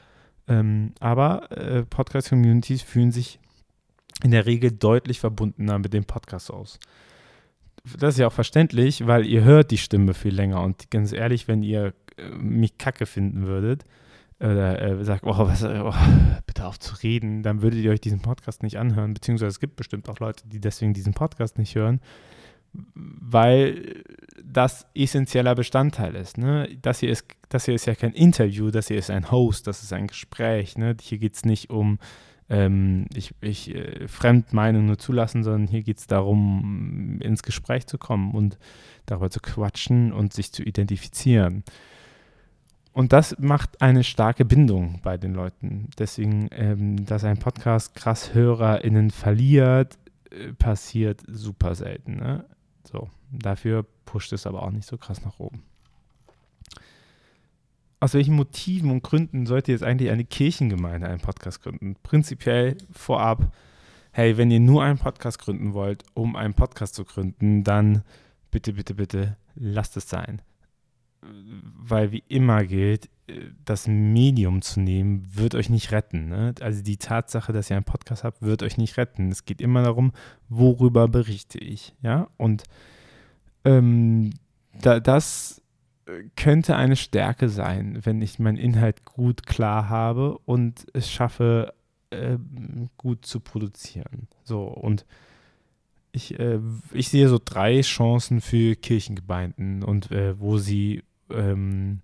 Ähm, 0.48 0.94
aber 1.00 1.52
äh, 1.52 1.84
Podcast-Communities 1.84 2.82
fühlen 2.82 3.12
sich 3.12 3.40
in 4.24 4.32
der 4.32 4.46
Regel 4.46 4.72
deutlich 4.72 5.20
verbundener 5.20 5.80
mit 5.80 5.94
dem 5.94 6.06
Podcast 6.06 6.52
aus. 6.52 6.80
Das 7.98 8.16
ist 8.16 8.20
ja 8.20 8.28
auch 8.28 8.34
verständlich, 8.34 9.06
weil 9.08 9.25
ihr 9.25 9.44
hört 9.44 9.72
die 9.72 9.78
Stimme 9.78 10.13
viel 10.13 10.34
länger. 10.34 10.62
Und 10.62 10.90
ganz 10.92 11.12
ehrlich, 11.12 11.48
wenn 11.48 11.63
ihr 11.63 11.94
äh, 12.18 12.30
mich 12.30 12.78
kacke 12.78 13.06
finden 13.06 13.46
würdet, 13.46 13.86
oder 14.43 14.81
äh, 14.81 15.03
sagt, 15.05 15.23
oh, 15.23 15.38
was, 15.38 15.63
oh, 15.63 15.93
bitte 16.45 16.65
auf 16.65 16.79
zu 16.79 16.95
reden, 17.01 17.43
dann 17.43 17.62
würdet 17.62 17.79
ihr 17.79 17.91
euch 17.91 18.01
diesen 18.01 18.21
Podcast 18.21 18.62
nicht 18.62 18.77
anhören. 18.77 19.13
Beziehungsweise 19.13 19.50
es 19.50 19.59
gibt 19.59 19.75
bestimmt 19.77 20.09
auch 20.09 20.19
Leute, 20.19 20.47
die 20.47 20.59
deswegen 20.59 20.93
diesen 20.93 21.13
Podcast 21.13 21.57
nicht 21.57 21.75
hören, 21.75 22.01
weil 22.73 24.03
das 24.43 24.85
essentieller 24.93 25.55
Bestandteil 25.55 26.15
ist. 26.15 26.38
Ne? 26.38 26.67
Das, 26.81 27.00
hier 27.00 27.09
ist 27.09 27.25
das 27.50 27.65
hier 27.65 27.75
ist 27.75 27.85
ja 27.85 27.95
kein 27.95 28.13
Interview, 28.13 28.69
das 28.69 28.88
hier 28.89 28.97
ist 28.97 29.09
ein 29.09 29.31
Host, 29.31 29.67
das 29.67 29.81
ist 29.81 29.93
ein 29.93 30.07
Gespräch. 30.07 30.77
Ne? 30.77 30.95
Hier 31.00 31.19
geht 31.19 31.35
es 31.35 31.45
nicht 31.45 31.69
um 31.69 32.00
ähm, 32.50 33.05
ich, 33.15 33.33
ich 33.41 33.73
äh, 33.73 34.07
Fremdmeinung 34.07 34.85
nur 34.85 34.97
zulassen, 34.97 35.43
sondern 35.43 35.67
hier 35.67 35.83
geht 35.83 36.00
es 36.00 36.07
darum, 36.07 37.19
ins 37.21 37.43
Gespräch 37.43 37.88
zu 37.88 37.97
kommen 37.97 38.33
und 38.33 38.57
darüber 39.05 39.29
zu 39.29 39.39
quatschen 39.39 40.12
und 40.12 40.33
sich 40.33 40.51
zu 40.51 40.63
identifizieren. 40.63 41.63
Und 42.93 43.12
das 43.12 43.35
macht 43.39 43.81
eine 43.81 44.03
starke 44.03 44.45
Bindung 44.45 45.00
bei 45.01 45.17
den 45.17 45.33
Leuten. 45.33 45.89
Deswegen, 45.97 46.47
ähm, 46.51 47.05
dass 47.05 47.23
ein 47.23 47.39
Podcast 47.39 47.95
krass 47.95 48.35
HörerInnen 48.35 49.09
verliert, 49.09 49.97
äh, 50.29 50.53
passiert 50.53 51.21
super 51.27 51.73
selten. 51.73 52.17
Ne? 52.17 52.45
So, 52.83 53.09
dafür 53.31 53.83
pusht 54.05 54.31
es 54.31 54.45
aber 54.45 54.62
auch 54.62 54.69
nicht 54.69 54.88
so 54.88 54.97
krass 54.97 55.25
nach 55.25 55.39
oben. 55.39 55.63
Aus 58.00 58.13
welchen 58.13 58.35
Motiven 58.35 58.91
und 58.91 59.01
Gründen 59.01 59.47
sollte 59.47 59.71
jetzt 59.71 59.83
eigentlich 59.83 60.12
eine 60.12 60.25
Kirchengemeinde 60.25 61.07
einen 61.07 61.21
Podcast 61.21 61.63
gründen? 61.63 61.95
Prinzipiell 62.03 62.77
vorab, 62.91 63.55
hey, 64.12 64.38
wenn 64.38 64.51
ihr 64.51 64.59
nur 64.59 64.83
einen 64.83 65.00
Podcast 65.00 65.39
gründen 65.39 65.73
wollt, 65.73 66.03
um 66.13 66.35
einen 66.35 66.53
Podcast 66.53 66.93
zu 66.93 67.05
gründen, 67.05 67.63
dann 67.63 68.03
bitte, 68.51 68.73
bitte, 68.73 68.93
bitte 68.93 69.38
lasst 69.55 69.97
es 69.97 70.09
sein 70.09 70.41
weil 71.90 72.12
wie 72.12 72.24
immer 72.28 72.63
gilt, 72.66 73.10
das 73.63 73.88
Medium 73.88 74.62
zu 74.62 74.82
nehmen, 74.82 75.25
wird 75.34 75.56
euch 75.56 75.70
nicht 75.70 75.92
retten. 75.92 76.28
Ne? 76.28 76.54
Also 76.60 76.84
die 76.84 76.98
Tatsache, 76.98 77.54
dass 77.54 77.70
ihr 77.70 77.78
einen 77.78 77.86
Podcast 77.86 78.24
habt, 78.24 78.42
wird 78.42 78.63
euch 78.63 78.78
nicht 78.78 78.98
retten. 78.98 79.32
Es 79.32 79.46
geht 79.46 79.62
immer 79.62 79.82
darum, 79.82 80.12
worüber 80.50 81.08
berichte 81.08 81.58
ich. 81.58 81.96
Ja, 82.02 82.28
und 82.38 82.63
ähm, 83.63 84.32
da, 84.74 85.00
das 85.00 85.62
könnte 86.36 86.75
eine 86.75 86.98
Stärke 86.98 87.48
sein, 87.48 88.00
wenn 88.04 88.22
ich 88.22 88.40
meinen 88.40 88.58
Inhalt 88.58 89.06
gut 89.06 89.46
klar 89.46 89.88
habe 89.88 90.38
und 90.40 90.86
es 90.94 91.10
schaffe, 91.10 91.74
äh, 92.10 92.38
gut 92.98 93.25
zu 93.25 93.40
produzieren. 93.40 94.28
So, 94.44 94.63
und 94.63 95.06
ich, 96.12 96.38
äh, 96.40 96.60
ich 96.92 97.08
sehe 97.08 97.30
so 97.30 97.40
drei 97.44 97.80
Chancen 97.82 98.42
für 98.42 98.75
Kirchengemeinden 98.75 99.82
und 99.84 100.12
äh, 100.12 100.40
wo 100.40 100.58
sie 100.58 101.04
ähm, 101.30 102.01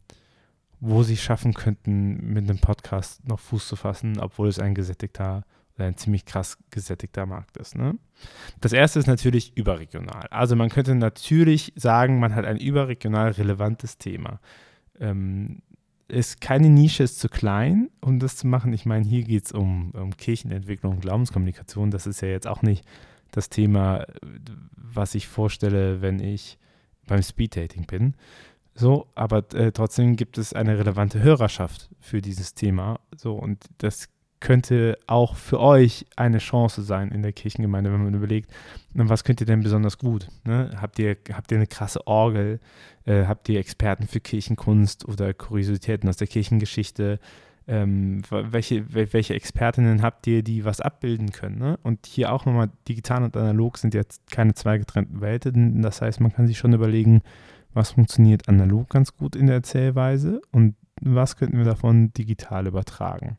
wo 0.79 1.03
sie 1.03 1.17
schaffen 1.17 1.53
könnten, 1.53 2.33
mit 2.33 2.49
einem 2.49 2.59
Podcast 2.59 3.27
noch 3.27 3.39
Fuß 3.39 3.67
zu 3.67 3.75
fassen, 3.75 4.19
obwohl 4.19 4.47
es 4.47 4.59
ein 4.59 4.75
gesättigter 4.75 5.43
oder 5.75 5.87
ein 5.87 5.97
ziemlich 5.97 6.25
krass 6.25 6.57
gesättigter 6.71 7.25
Markt 7.25 7.57
ist. 7.57 7.75
Ne? 7.75 7.97
Das 8.59 8.73
erste 8.73 8.99
ist 8.99 9.07
natürlich 9.07 9.55
überregional. 9.55 10.27
Also 10.29 10.55
man 10.55 10.69
könnte 10.69 10.95
natürlich 10.95 11.73
sagen, 11.75 12.19
man 12.19 12.35
hat 12.35 12.45
ein 12.45 12.57
überregional 12.57 13.31
relevantes 13.31 13.97
Thema. 13.97 14.39
Ähm, 14.99 15.61
ist 16.09 16.41
keine 16.41 16.69
Nische 16.69 17.03
ist 17.03 17.19
zu 17.19 17.29
klein, 17.29 17.89
um 18.01 18.19
das 18.19 18.35
zu 18.35 18.47
machen. 18.47 18.73
Ich 18.73 18.85
meine, 18.85 19.05
hier 19.05 19.23
geht 19.23 19.45
es 19.45 19.51
um, 19.51 19.91
um 19.91 20.17
Kirchenentwicklung 20.17 20.99
Glaubenskommunikation. 20.99 21.91
Das 21.91 22.07
ist 22.07 22.21
ja 22.21 22.27
jetzt 22.27 22.47
auch 22.47 22.61
nicht 22.61 22.83
das 23.31 23.49
Thema, 23.49 24.05
was 24.75 25.15
ich 25.15 25.27
vorstelle, 25.27 26.01
wenn 26.01 26.19
ich 26.19 26.57
beim 27.05 27.21
Speeddating 27.21 27.85
bin. 27.85 28.15
So, 28.75 29.07
aber 29.15 29.43
äh, 29.53 29.71
trotzdem 29.71 30.15
gibt 30.15 30.37
es 30.37 30.53
eine 30.53 30.77
relevante 30.77 31.21
Hörerschaft 31.21 31.89
für 31.99 32.21
dieses 32.21 32.53
Thema. 32.53 32.99
So, 33.17 33.33
und 33.33 33.65
das 33.79 34.07
könnte 34.39 34.97
auch 35.07 35.35
für 35.35 35.59
euch 35.59 36.05
eine 36.15 36.37
Chance 36.37 36.81
sein 36.81 37.11
in 37.11 37.21
der 37.21 37.33
Kirchengemeinde, 37.33 37.91
wenn 37.91 38.03
man 38.03 38.13
überlegt, 38.13 38.51
was 38.93 39.23
könnt 39.23 39.41
ihr 39.41 39.47
denn 39.47 39.63
besonders 39.63 39.97
gut? 39.97 40.27
Ne? 40.45 40.71
Habt, 40.79 40.97
ihr, 40.99 41.17
habt 41.33 41.51
ihr 41.51 41.57
eine 41.57 41.67
krasse 41.67 42.05
Orgel? 42.07 42.59
Äh, 43.05 43.25
habt 43.25 43.49
ihr 43.49 43.59
Experten 43.59 44.07
für 44.07 44.19
Kirchenkunst 44.19 45.07
oder 45.07 45.33
Kuriositäten 45.33 46.07
aus 46.07 46.17
der 46.17 46.27
Kirchengeschichte? 46.27 47.19
Ähm, 47.67 48.21
welche, 48.31 48.85
welche 48.93 49.35
Expertinnen 49.35 50.01
habt 50.01 50.25
ihr, 50.25 50.41
die 50.41 50.65
was 50.65 50.81
abbilden 50.81 51.31
können? 51.31 51.59
Ne? 51.59 51.77
Und 51.83 52.07
hier 52.07 52.31
auch 52.31 52.45
nochmal, 52.45 52.69
digital 52.87 53.23
und 53.23 53.37
analog 53.37 53.77
sind 53.77 53.93
jetzt 53.93 54.31
keine 54.31 54.53
zwei 54.53 54.77
getrennten 54.77 55.21
Welten. 55.21 55.81
Das 55.81 56.01
heißt, 56.01 56.19
man 56.19 56.31
kann 56.33 56.47
sich 56.47 56.57
schon 56.57 56.73
überlegen, 56.73 57.21
was 57.73 57.91
funktioniert 57.91 58.49
analog 58.49 58.89
ganz 58.89 59.15
gut 59.15 59.35
in 59.35 59.47
der 59.47 59.57
Erzählweise 59.57 60.41
und 60.51 60.75
was 61.01 61.37
könnten 61.37 61.57
wir 61.57 61.65
davon 61.65 62.11
digital 62.13 62.67
übertragen. 62.67 63.37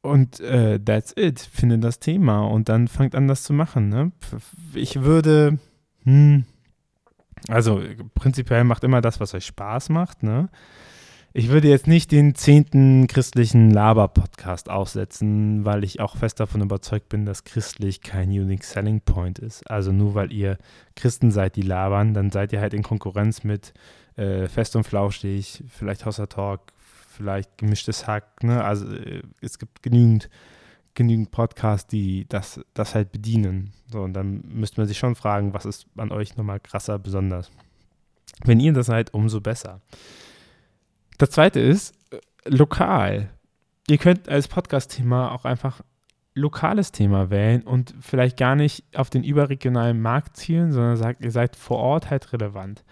Und 0.00 0.40
äh, 0.40 0.78
that's 0.78 1.12
it. 1.16 1.40
Finde 1.40 1.78
das 1.78 1.98
Thema 1.98 2.46
und 2.46 2.68
dann 2.68 2.88
fangt 2.88 3.14
an, 3.14 3.28
das 3.28 3.42
zu 3.42 3.52
machen. 3.52 3.88
Ne? 3.88 4.12
Ich 4.74 5.02
würde, 5.02 5.58
hm, 6.04 6.44
also 7.48 7.82
prinzipiell 8.14 8.64
macht 8.64 8.84
immer 8.84 9.00
das, 9.00 9.20
was 9.20 9.34
euch 9.34 9.46
Spaß 9.46 9.88
macht. 9.90 10.22
Ne? 10.22 10.48
Ich 11.34 11.50
würde 11.50 11.68
jetzt 11.68 11.86
nicht 11.86 12.10
den 12.10 12.34
zehnten 12.34 13.06
christlichen 13.06 13.70
Laber-Podcast 13.70 14.70
aufsetzen, 14.70 15.64
weil 15.66 15.84
ich 15.84 16.00
auch 16.00 16.16
fest 16.16 16.40
davon 16.40 16.62
überzeugt 16.62 17.10
bin, 17.10 17.26
dass 17.26 17.44
christlich 17.44 18.00
kein 18.00 18.30
Unique 18.30 18.64
Selling 18.64 19.02
Point 19.02 19.38
ist. 19.38 19.70
Also 19.70 19.92
nur 19.92 20.14
weil 20.14 20.32
ihr 20.32 20.56
Christen 20.96 21.30
seid, 21.30 21.56
die 21.56 21.62
labern, 21.62 22.14
dann 22.14 22.30
seid 22.30 22.54
ihr 22.54 22.62
halt 22.62 22.72
in 22.72 22.82
Konkurrenz 22.82 23.44
mit 23.44 23.74
äh, 24.16 24.48
Fest 24.48 24.74
und 24.74 24.84
Flauschig, 24.84 25.62
vielleicht 25.68 26.06
Hauser 26.06 26.30
Talk, 26.30 26.72
vielleicht 27.08 27.58
gemischtes 27.58 28.06
Hack. 28.06 28.42
Ne? 28.42 28.64
Also 28.64 28.90
äh, 28.90 29.22
es 29.42 29.58
gibt 29.58 29.82
genügend, 29.82 30.30
genügend 30.94 31.30
Podcasts, 31.30 31.88
die 31.88 32.24
das, 32.26 32.58
das 32.72 32.94
halt 32.94 33.12
bedienen. 33.12 33.74
So, 33.92 34.00
und 34.00 34.14
dann 34.14 34.42
müsste 34.48 34.80
man 34.80 34.88
sich 34.88 34.98
schon 34.98 35.14
fragen, 35.14 35.52
was 35.52 35.66
ist 35.66 35.86
an 35.98 36.10
euch 36.10 36.38
nochmal 36.38 36.58
krasser 36.58 36.98
besonders. 36.98 37.50
Wenn 38.44 38.60
ihr 38.60 38.72
das 38.72 38.86
seid, 38.86 39.12
umso 39.12 39.42
besser. 39.42 39.82
Das 41.18 41.30
zweite 41.30 41.60
ist 41.60 41.94
äh, 42.10 42.18
lokal. 42.48 43.30
Ihr 43.88 43.98
könnt 43.98 44.28
als 44.28 44.48
Podcast-Thema 44.48 45.32
auch 45.32 45.44
einfach 45.44 45.82
lokales 46.34 46.92
Thema 46.92 47.30
wählen 47.30 47.62
und 47.62 47.94
vielleicht 48.00 48.36
gar 48.36 48.54
nicht 48.54 48.84
auf 48.96 49.10
den 49.10 49.24
überregionalen 49.24 50.00
Markt 50.00 50.36
zielen, 50.36 50.72
sondern 50.72 50.96
sagt, 50.96 51.24
ihr 51.24 51.32
seid 51.32 51.56
vor 51.56 51.78
Ort 51.78 52.10
halt 52.10 52.32
relevant, 52.32 52.84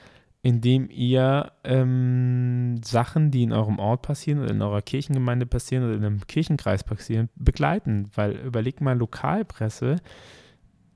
indem 0.42 0.90
ihr 0.90 1.52
ähm, 1.62 2.80
Sachen, 2.83 3.30
die 3.30 3.45
in 3.45 3.52
eurem 3.52 3.78
Ort 3.78 4.02
passieren 4.02 4.40
oder 4.40 4.50
in 4.50 4.62
eurer 4.62 4.83
Kirchengemeinde 4.83 5.47
passieren 5.47 5.85
oder 5.85 5.95
in 5.95 6.04
einem 6.04 6.26
Kirchenkreis 6.26 6.83
passieren, 6.83 7.28
begleiten. 7.37 8.11
Weil 8.14 8.33
überlegt 8.33 8.80
mal, 8.80 8.99
Lokalpresse 8.99 9.97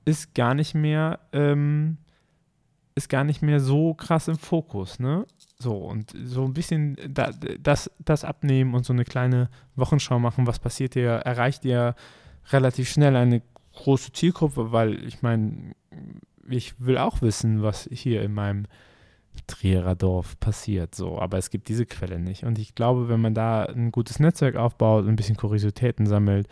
ist 0.03 0.35
gar 0.35 0.53
nicht 0.53 0.75
mehr, 0.75 1.19
ähm, 1.31 1.97
ist 2.95 3.09
gar 3.09 3.23
nicht 3.23 3.41
mehr 3.41 3.59
so 3.59 3.93
krass 3.93 4.27
im 4.27 4.37
Fokus, 4.37 4.99
ne? 4.99 5.25
So, 5.59 5.75
und 5.75 6.13
so 6.25 6.43
ein 6.43 6.53
bisschen 6.53 6.97
da, 7.07 7.31
das, 7.59 7.91
das 7.99 8.23
abnehmen 8.23 8.73
und 8.73 8.85
so 8.85 8.93
eine 8.93 9.05
kleine 9.05 9.49
Wochenschau 9.75 10.19
machen, 10.19 10.47
was 10.47 10.59
passiert 10.59 10.95
dir, 10.95 11.11
erreicht 11.11 11.65
ihr 11.65 11.95
relativ 12.51 12.89
schnell 12.89 13.15
eine 13.15 13.41
große 13.73 14.11
Zielgruppe, 14.11 14.71
weil 14.71 15.03
ich 15.05 15.21
meine, 15.21 15.73
ich 16.49 16.79
will 16.79 16.97
auch 16.97 17.21
wissen, 17.21 17.61
was 17.61 17.87
hier 17.91 18.21
in 18.23 18.33
meinem 18.33 18.65
Trierer 19.47 19.95
Dorf 19.95 20.39
passiert, 20.39 20.95
so, 20.95 21.19
aber 21.19 21.37
es 21.37 21.49
gibt 21.49 21.69
diese 21.69 21.85
Quelle 21.85 22.19
nicht. 22.19 22.43
Und 22.43 22.59
ich 22.59 22.75
glaube, 22.75 23.07
wenn 23.07 23.21
man 23.21 23.33
da 23.33 23.63
ein 23.63 23.91
gutes 23.91 24.19
Netzwerk 24.19 24.55
aufbaut, 24.55 25.07
ein 25.07 25.15
bisschen 25.15 25.37
Kuriositäten 25.37 26.05
sammelt, 26.05 26.47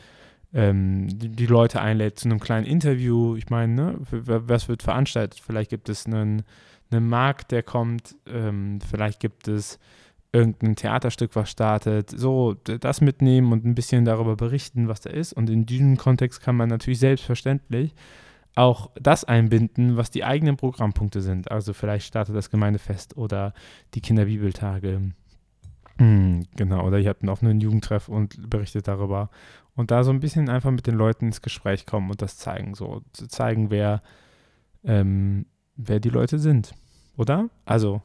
ähm, 0.53 1.08
die, 1.08 1.29
die, 1.29 1.46
Leute 1.46 1.82
einlädt 1.82 2.20
zu 2.20 2.27
einem 2.27 2.39
kleinen 2.39 2.65
Interview, 2.65 3.36
ich 3.36 3.50
meine, 3.50 3.74
ne, 3.74 4.00
was 4.12 4.68
wird 4.68 4.84
veranstaltet? 4.84 5.39
Vielleicht 5.39 5.70
gibt 5.70 5.89
es 5.89 6.06
einen, 6.06 6.44
einen 6.91 7.08
Markt, 7.08 7.51
der 7.51 7.63
kommt, 7.63 8.15
ähm, 8.27 8.79
vielleicht 8.82 9.20
gibt 9.20 9.48
es 9.48 9.79
irgendein 10.32 10.75
Theaterstück, 10.75 11.36
was 11.36 11.50
startet, 11.50 12.12
so 12.12 12.53
das 12.53 13.01
mitnehmen 13.01 13.51
und 13.51 13.65
ein 13.65 13.75
bisschen 13.75 14.06
darüber 14.06 14.36
berichten, 14.36 14.88
was 14.88 15.01
da 15.01 15.10
ist. 15.10 15.34
Und 15.34 15.50
in 15.50 15.65
diesem 15.65 15.98
Kontext 15.98 16.41
kann 16.41 16.56
man 16.56 16.70
natürlich 16.70 17.00
selbstverständlich 17.00 17.94
auch 18.56 18.91
das 19.00 19.24
einbinden, 19.24 19.98
was 19.98 20.12
die 20.12 20.24
eigenen 20.24 20.58
Programmpunkte 20.58 21.22
sind. 21.22 21.50
Also 21.50 21.74
vielleicht 21.74 22.08
startet 22.08 22.36
das 22.36 22.50
Gemeindefest 22.50 23.18
oder 23.18 23.53
die 23.94 24.01
Kinderbibeltage. 24.01 25.13
Hm, 25.98 26.46
genau, 26.56 26.86
oder 26.86 27.00
ihr 27.00 27.10
habt 27.10 27.24
einen 27.24 27.29
offenen 27.29 27.60
Jugendtreff 27.60 28.08
und 28.08 28.50
berichtet 28.50 28.88
darüber. 28.88 29.29
Und 29.76 29.92
da 29.92 30.04
so 30.04 30.12
ein 30.12 30.20
bisschen 30.20 30.50
einfach 30.50 30.72
mit 30.72 30.88
den 30.88 30.96
Leuten 30.96 31.28
ins 31.28 31.42
Gespräch 31.42 31.86
kommen 31.86 32.10
und 32.10 32.22
das 32.22 32.38
zeigen, 32.38 32.76
so 32.76 33.02
zu 33.14 33.28
zeigen, 33.28 33.70
wer, 33.70 34.02
ähm, 34.84 35.46
wer 35.76 36.00
die 36.00 36.10
Leute 36.10 36.38
sind. 36.38 36.74
Oder? 37.16 37.50
Also, 37.66 38.02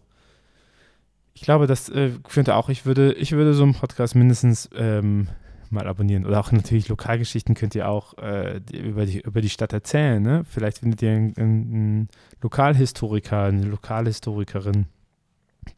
ich 1.35 1.43
glaube, 1.43 1.67
das 1.67 1.89
äh, 1.89 2.13
könnte 2.23 2.55
auch, 2.55 2.69
ich 2.69 2.87
würde, 2.87 3.13
ich 3.15 3.33
würde 3.33 3.55
so 3.55 3.65
einen 3.65 3.75
Podcast 3.75 4.15
mindestens 4.15 4.71
ähm, 4.77 5.29
mal 5.71 5.87
abonnieren. 5.87 6.25
Oder 6.25 6.41
auch 6.41 6.53
natürlich 6.53 6.89
Lokalgeschichten 6.89 7.55
könnt 7.55 7.75
ihr 7.75 7.89
auch 7.89 8.17
äh, 8.19 8.61
über, 8.73 9.05
die, 9.05 9.21
über 9.21 9.41
die 9.41 9.51
Stadt 9.51 9.73
erzählen. 9.73 10.23
Ne? 10.23 10.45
Vielleicht 10.49 10.79
findet 10.79 11.03
ihr 11.03 11.11
einen, 11.11 11.35
einen 11.37 12.09
Lokalhistoriker, 12.41 13.45
eine 13.45 13.67
Lokalhistorikerin, 13.67 14.87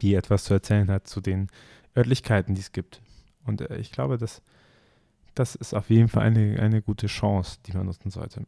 die 0.02 0.14
etwas 0.14 0.44
zu 0.44 0.54
erzählen 0.54 0.90
hat 0.90 1.08
zu 1.08 1.20
den 1.20 1.48
Örtlichkeiten, 1.96 2.54
die 2.54 2.60
es 2.60 2.72
gibt. 2.72 3.00
Und 3.44 3.62
äh, 3.62 3.78
ich 3.78 3.90
glaube, 3.90 4.18
das, 4.18 4.42
das 5.38 5.54
ist 5.54 5.74
auf 5.74 5.90
jeden 5.90 6.08
Fall 6.08 6.24
eine, 6.24 6.58
eine 6.60 6.82
gute 6.82 7.06
Chance, 7.06 7.58
die 7.66 7.72
man 7.72 7.86
nutzen 7.86 8.10
sollte. 8.10 8.42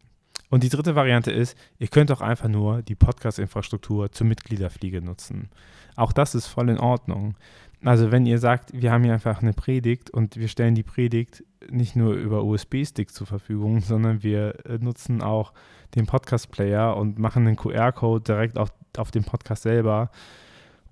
Und 0.50 0.62
die 0.62 0.70
dritte 0.70 0.94
Variante 0.94 1.30
ist, 1.30 1.56
ihr 1.78 1.88
könnt 1.88 2.10
auch 2.10 2.22
einfach 2.22 2.48
nur 2.48 2.82
die 2.82 2.94
Podcast-Infrastruktur 2.94 4.10
zur 4.10 4.26
Mitgliederfliege 4.26 5.02
nutzen. 5.02 5.50
Auch 5.94 6.12
das 6.12 6.34
ist 6.34 6.46
voll 6.46 6.70
in 6.70 6.78
Ordnung. 6.78 7.36
Also 7.84 8.10
wenn 8.10 8.26
ihr 8.26 8.38
sagt, 8.38 8.70
wir 8.72 8.90
haben 8.90 9.04
hier 9.04 9.12
einfach 9.12 9.42
eine 9.42 9.52
Predigt 9.52 10.10
und 10.10 10.36
wir 10.36 10.48
stellen 10.48 10.74
die 10.74 10.82
Predigt 10.82 11.44
nicht 11.70 11.96
nur 11.96 12.14
über 12.14 12.44
USB-Stick 12.44 13.10
zur 13.10 13.26
Verfügung, 13.26 13.80
sondern 13.82 14.22
wir 14.22 14.64
äh, 14.66 14.78
nutzen 14.78 15.22
auch 15.22 15.52
den 15.94 16.06
Podcast-Player 16.06 16.96
und 16.96 17.18
machen 17.18 17.44
den 17.44 17.56
QR-Code 17.56 18.24
direkt 18.24 18.58
auf, 18.58 18.72
auf 18.96 19.10
dem 19.10 19.24
Podcast 19.24 19.62
selber 19.62 20.10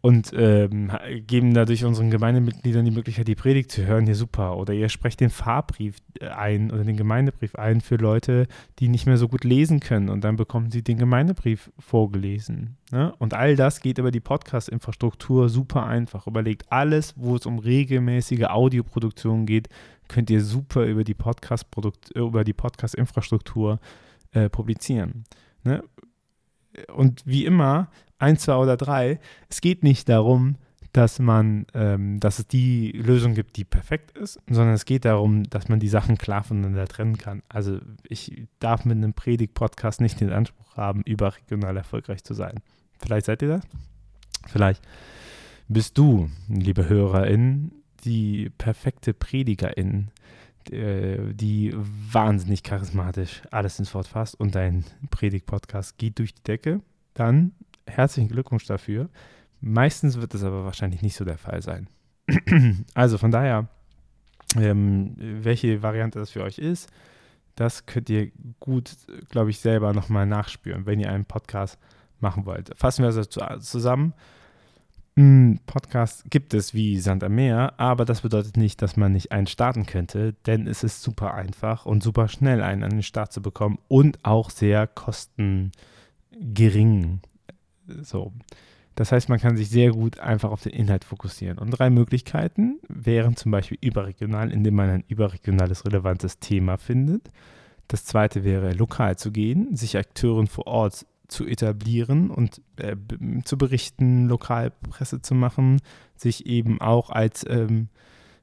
und 0.00 0.32
ähm, 0.36 0.92
geben 1.26 1.54
dadurch 1.54 1.84
unseren 1.84 2.10
Gemeindemitgliedern 2.10 2.84
die 2.84 2.90
Möglichkeit, 2.90 3.26
die 3.26 3.34
Predigt 3.34 3.72
zu 3.72 3.86
hören. 3.86 4.06
Ja, 4.06 4.14
super. 4.14 4.56
Oder 4.56 4.72
ihr 4.72 4.88
sprecht 4.88 5.20
den 5.20 5.30
Fahrbrief 5.30 5.96
äh, 6.20 6.28
ein 6.28 6.70
oder 6.70 6.84
den 6.84 6.96
Gemeindebrief 6.96 7.56
ein 7.56 7.80
für 7.80 7.96
Leute, 7.96 8.46
die 8.78 8.88
nicht 8.88 9.06
mehr 9.06 9.16
so 9.16 9.28
gut 9.28 9.44
lesen 9.44 9.80
können. 9.80 10.08
Und 10.08 10.22
dann 10.22 10.36
bekommen 10.36 10.70
sie 10.70 10.82
den 10.82 10.98
Gemeindebrief 10.98 11.70
vorgelesen. 11.78 12.76
Ne? 12.92 13.12
Und 13.18 13.34
all 13.34 13.56
das 13.56 13.80
geht 13.80 13.98
über 13.98 14.10
die 14.10 14.20
Podcast-Infrastruktur 14.20 15.48
super 15.48 15.86
einfach. 15.86 16.26
Überlegt 16.26 16.70
alles, 16.70 17.14
wo 17.16 17.34
es 17.34 17.46
um 17.46 17.58
regelmäßige 17.58 18.44
Audioproduktion 18.44 19.46
geht, 19.46 19.68
könnt 20.08 20.30
ihr 20.30 20.42
super 20.42 20.84
über 20.84 21.02
die 21.02 21.14
Podcast 21.14 21.66
Podcast-Infrastruktur 21.70 23.80
äh, 24.32 24.48
publizieren. 24.48 25.24
Ne? 25.64 25.82
Und 26.94 27.22
wie 27.26 27.44
immer 27.44 27.88
ein, 28.18 28.36
zwei 28.38 28.56
oder 28.56 28.76
drei. 28.76 29.20
Es 29.48 29.60
geht 29.60 29.82
nicht 29.82 30.08
darum, 30.08 30.56
dass 30.92 31.18
man, 31.18 31.66
ähm, 31.74 32.20
dass 32.20 32.38
es 32.38 32.48
die 32.48 32.92
Lösung 32.92 33.34
gibt, 33.34 33.58
die 33.58 33.64
perfekt 33.64 34.16
ist, 34.16 34.40
sondern 34.48 34.74
es 34.74 34.86
geht 34.86 35.04
darum, 35.04 35.44
dass 35.44 35.68
man 35.68 35.78
die 35.78 35.88
Sachen 35.88 36.16
klar 36.16 36.42
voneinander 36.42 36.86
trennen 36.86 37.18
kann. 37.18 37.42
Also 37.50 37.80
ich 38.08 38.46
darf 38.60 38.86
mit 38.86 38.96
einem 38.96 39.12
Predigt-Podcast 39.12 40.00
nicht 40.00 40.20
den 40.20 40.32
Anspruch 40.32 40.76
haben, 40.76 41.02
überregional 41.02 41.76
erfolgreich 41.76 42.24
zu 42.24 42.32
sein. 42.32 42.54
Vielleicht 42.98 43.26
seid 43.26 43.42
ihr 43.42 43.48
das? 43.48 43.64
Vielleicht 44.46 44.82
bist 45.68 45.98
du, 45.98 46.30
liebe 46.48 46.88
HörerInnen, 46.88 47.72
die 48.04 48.50
perfekte 48.56 49.12
Predigerin, 49.12 50.08
die 50.70 51.74
wahnsinnig 51.74 52.62
charismatisch 52.62 53.42
alles 53.50 53.78
ins 53.78 53.94
Wort 53.94 54.08
fasst 54.08 54.38
und 54.38 54.54
dein 54.54 54.84
Predigt-Podcast 55.10 55.98
geht 55.98 56.18
durch 56.18 56.34
die 56.34 56.42
Decke, 56.42 56.80
dann 57.14 57.52
herzlichen 57.86 58.28
Glückwunsch 58.28 58.66
dafür. 58.66 59.08
Meistens 59.60 60.20
wird 60.20 60.34
es 60.34 60.44
aber 60.44 60.64
wahrscheinlich 60.64 61.02
nicht 61.02 61.16
so 61.16 61.24
der 61.24 61.38
Fall 61.38 61.62
sein. 61.62 61.88
also 62.94 63.18
von 63.18 63.30
daher, 63.30 63.68
ähm, 64.56 65.14
welche 65.16 65.82
Variante 65.82 66.18
das 66.18 66.30
für 66.30 66.42
euch 66.42 66.58
ist, 66.58 66.90
das 67.54 67.86
könnt 67.86 68.10
ihr 68.10 68.30
gut, 68.60 68.96
glaube 69.30 69.50
ich, 69.50 69.60
selber 69.60 69.94
nochmal 69.94 70.26
nachspüren, 70.26 70.84
wenn 70.84 71.00
ihr 71.00 71.10
einen 71.10 71.24
Podcast 71.24 71.78
machen 72.20 72.44
wollt. 72.44 72.70
Fassen 72.76 73.02
wir 73.02 73.06
also 73.06 73.24
zusammen. 73.24 74.12
Ein 75.18 75.60
Podcast 75.64 76.30
gibt 76.30 76.52
es 76.52 76.74
wie 76.74 76.98
Sand 77.00 77.24
am 77.24 77.36
Meer, 77.36 77.72
aber 77.80 78.04
das 78.04 78.20
bedeutet 78.20 78.58
nicht, 78.58 78.82
dass 78.82 78.98
man 78.98 79.12
nicht 79.12 79.32
einen 79.32 79.46
starten 79.46 79.86
könnte, 79.86 80.34
denn 80.44 80.66
es 80.66 80.84
ist 80.84 81.00
super 81.00 81.32
einfach 81.32 81.86
und 81.86 82.02
super 82.02 82.28
schnell, 82.28 82.62
einen 82.62 82.82
an 82.82 82.90
den 82.90 83.02
Start 83.02 83.32
zu 83.32 83.40
bekommen 83.40 83.78
und 83.88 84.18
auch 84.26 84.50
sehr 84.50 84.86
kostengering. 84.86 85.72
So. 88.02 88.34
Das 88.94 89.10
heißt, 89.10 89.30
man 89.30 89.40
kann 89.40 89.56
sich 89.56 89.70
sehr 89.70 89.92
gut 89.92 90.18
einfach 90.18 90.50
auf 90.50 90.62
den 90.62 90.72
Inhalt 90.72 91.04
fokussieren. 91.04 91.56
Und 91.56 91.70
drei 91.70 91.88
Möglichkeiten 91.88 92.78
wären 92.86 93.36
zum 93.36 93.52
Beispiel 93.52 93.78
überregional, 93.80 94.52
indem 94.52 94.74
man 94.74 94.90
ein 94.90 95.04
überregionales 95.08 95.86
relevantes 95.86 96.40
Thema 96.40 96.76
findet. 96.76 97.30
Das 97.88 98.04
zweite 98.04 98.44
wäre 98.44 98.74
lokal 98.74 99.16
zu 99.16 99.32
gehen, 99.32 99.74
sich 99.76 99.96
Akteuren 99.96 100.46
vor 100.46 100.66
Ort 100.66 101.06
zu 101.28 101.46
etablieren 101.46 102.30
und 102.30 102.60
äh, 102.76 102.96
zu 103.44 103.58
berichten, 103.58 104.28
Lokalpresse 104.28 105.22
zu 105.22 105.34
machen, 105.34 105.80
sich 106.16 106.46
eben 106.46 106.80
auch 106.80 107.10
als 107.10 107.44
ähm, 107.48 107.88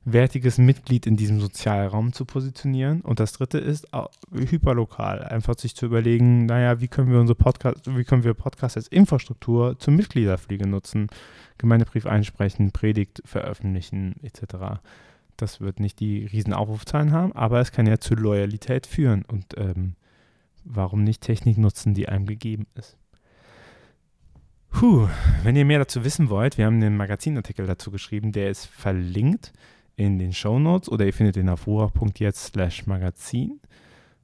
wertiges 0.05 0.57
Mitglied 0.57 1.07
in 1.07 1.15
diesem 1.15 1.39
Sozialraum 1.39 2.13
zu 2.13 2.25
positionieren. 2.25 3.01
Und 3.01 3.19
das 3.19 3.33
dritte 3.33 3.57
ist 3.57 3.87
hyperlokal, 4.31 5.23
einfach 5.23 5.57
sich 5.57 5.75
zu 5.75 5.85
überlegen, 5.85 6.45
naja, 6.45 6.81
wie 6.81 6.87
können 6.87 7.11
wir 7.11 7.19
unsere 7.19 7.37
Podcast, 7.37 7.87
wie 7.87 8.03
können 8.03 8.23
wir 8.23 8.33
Podcast 8.33 8.75
als 8.75 8.87
Infrastruktur 8.87 9.79
zur 9.79 9.93
Mitgliederfliege 9.93 10.67
nutzen, 10.67 11.07
Gemeindebrief 11.57 12.05
einsprechen, 12.05 12.71
Predigt 12.71 13.21
veröffentlichen, 13.25 14.15
etc. 14.23 14.81
Das 15.37 15.61
wird 15.61 15.79
nicht 15.79 15.99
die 15.99 16.25
riesen 16.25 16.53
Aufrufzahlen 16.53 17.11
haben, 17.11 17.33
aber 17.33 17.59
es 17.59 17.71
kann 17.71 17.87
ja 17.87 17.99
zu 17.99 18.15
Loyalität 18.15 18.87
führen 18.87 19.23
und 19.25 19.57
ähm, 19.57 19.95
warum 20.63 21.03
nicht 21.03 21.21
Technik 21.21 21.57
nutzen, 21.57 21.93
die 21.93 22.09
einem 22.09 22.25
gegeben 22.25 22.67
ist. 22.75 22.97
Puh, 24.69 25.07
wenn 25.43 25.55
ihr 25.55 25.65
mehr 25.65 25.79
dazu 25.79 26.03
wissen 26.03 26.29
wollt, 26.29 26.57
wir 26.57 26.65
haben 26.65 26.81
einen 26.81 26.97
Magazinartikel 26.97 27.67
dazu 27.67 27.91
geschrieben, 27.91 28.31
der 28.31 28.49
ist 28.49 28.65
verlinkt 28.65 29.53
in 29.95 30.17
den 30.17 30.33
Show 30.33 30.57
Notes 30.57 30.89
oder 30.89 31.05
ihr 31.05 31.13
findet 31.13 31.37
ihn 31.37 31.49
auf 31.49 31.67
ruach.jetzt 31.67 32.45
slash 32.45 32.87
magazin. 32.87 33.59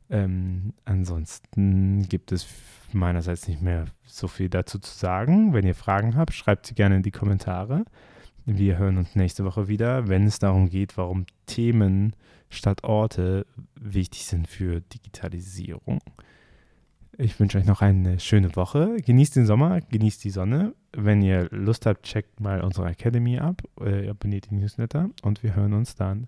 Ähm, 0.10 0.73
ansonsten 0.86 2.08
gibt 2.10 2.32
es 2.32 2.47
meinerseits 2.91 3.47
nicht 3.47 3.62
mehr 3.62 3.86
so 4.06 4.28
viel 4.28 4.49
dazu 4.49 4.80
zu 4.80 4.91
sagen. 4.91 5.54
Wenn 5.54 5.67
ihr 5.67 5.75
Fragen 5.75 6.15
habt, 6.15 6.34
schreibt 6.34 6.65
sie 6.65 6.73
gerne 6.73 6.95
in 6.95 7.04
die 7.04 7.12
Kommentare. 7.12 7.86
Wir 8.45 8.80
hören 8.80 8.97
uns 8.97 9.15
nächste 9.15 9.45
Woche 9.45 9.67
wieder, 9.67 10.08
wenn 10.08 10.25
es 10.25 10.39
darum 10.39 10.69
geht, 10.69 10.97
warum 10.97 11.28
Themen 11.45 12.15
statt 12.50 12.84
Orte 12.84 13.46
wichtig 13.76 14.26
sind 14.26 14.48
für 14.48 14.82
Digitalisierung. 14.82 16.00
Ich 17.18 17.40
wünsche 17.40 17.58
euch 17.58 17.66
noch 17.66 17.82
eine 17.82 18.20
schöne 18.20 18.56
Woche. 18.56 18.98
Genießt 19.06 19.36
den 19.36 19.46
Sommer, 19.46 19.82
genießt 19.82 20.24
die 20.24 20.30
Sonne. 20.30 20.74
Wenn 20.94 21.22
ihr 21.22 21.50
Lust 21.52 21.86
habt, 21.86 22.04
checkt 22.04 22.40
mal 22.40 22.62
unsere 22.62 22.88
Academy 22.88 23.40
ab, 23.40 23.62
äh, 23.82 24.10
abonniert 24.10 24.50
die 24.50 24.56
Newsletter 24.56 25.10
und 25.22 25.44
wir 25.44 25.56
hören 25.56 25.74
uns 25.74 25.96
dann 25.96 26.28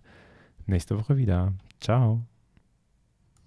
nächste 0.66 1.00
Woche 1.00 1.16
wieder. 1.18 1.54
Ciao. 1.80 2.26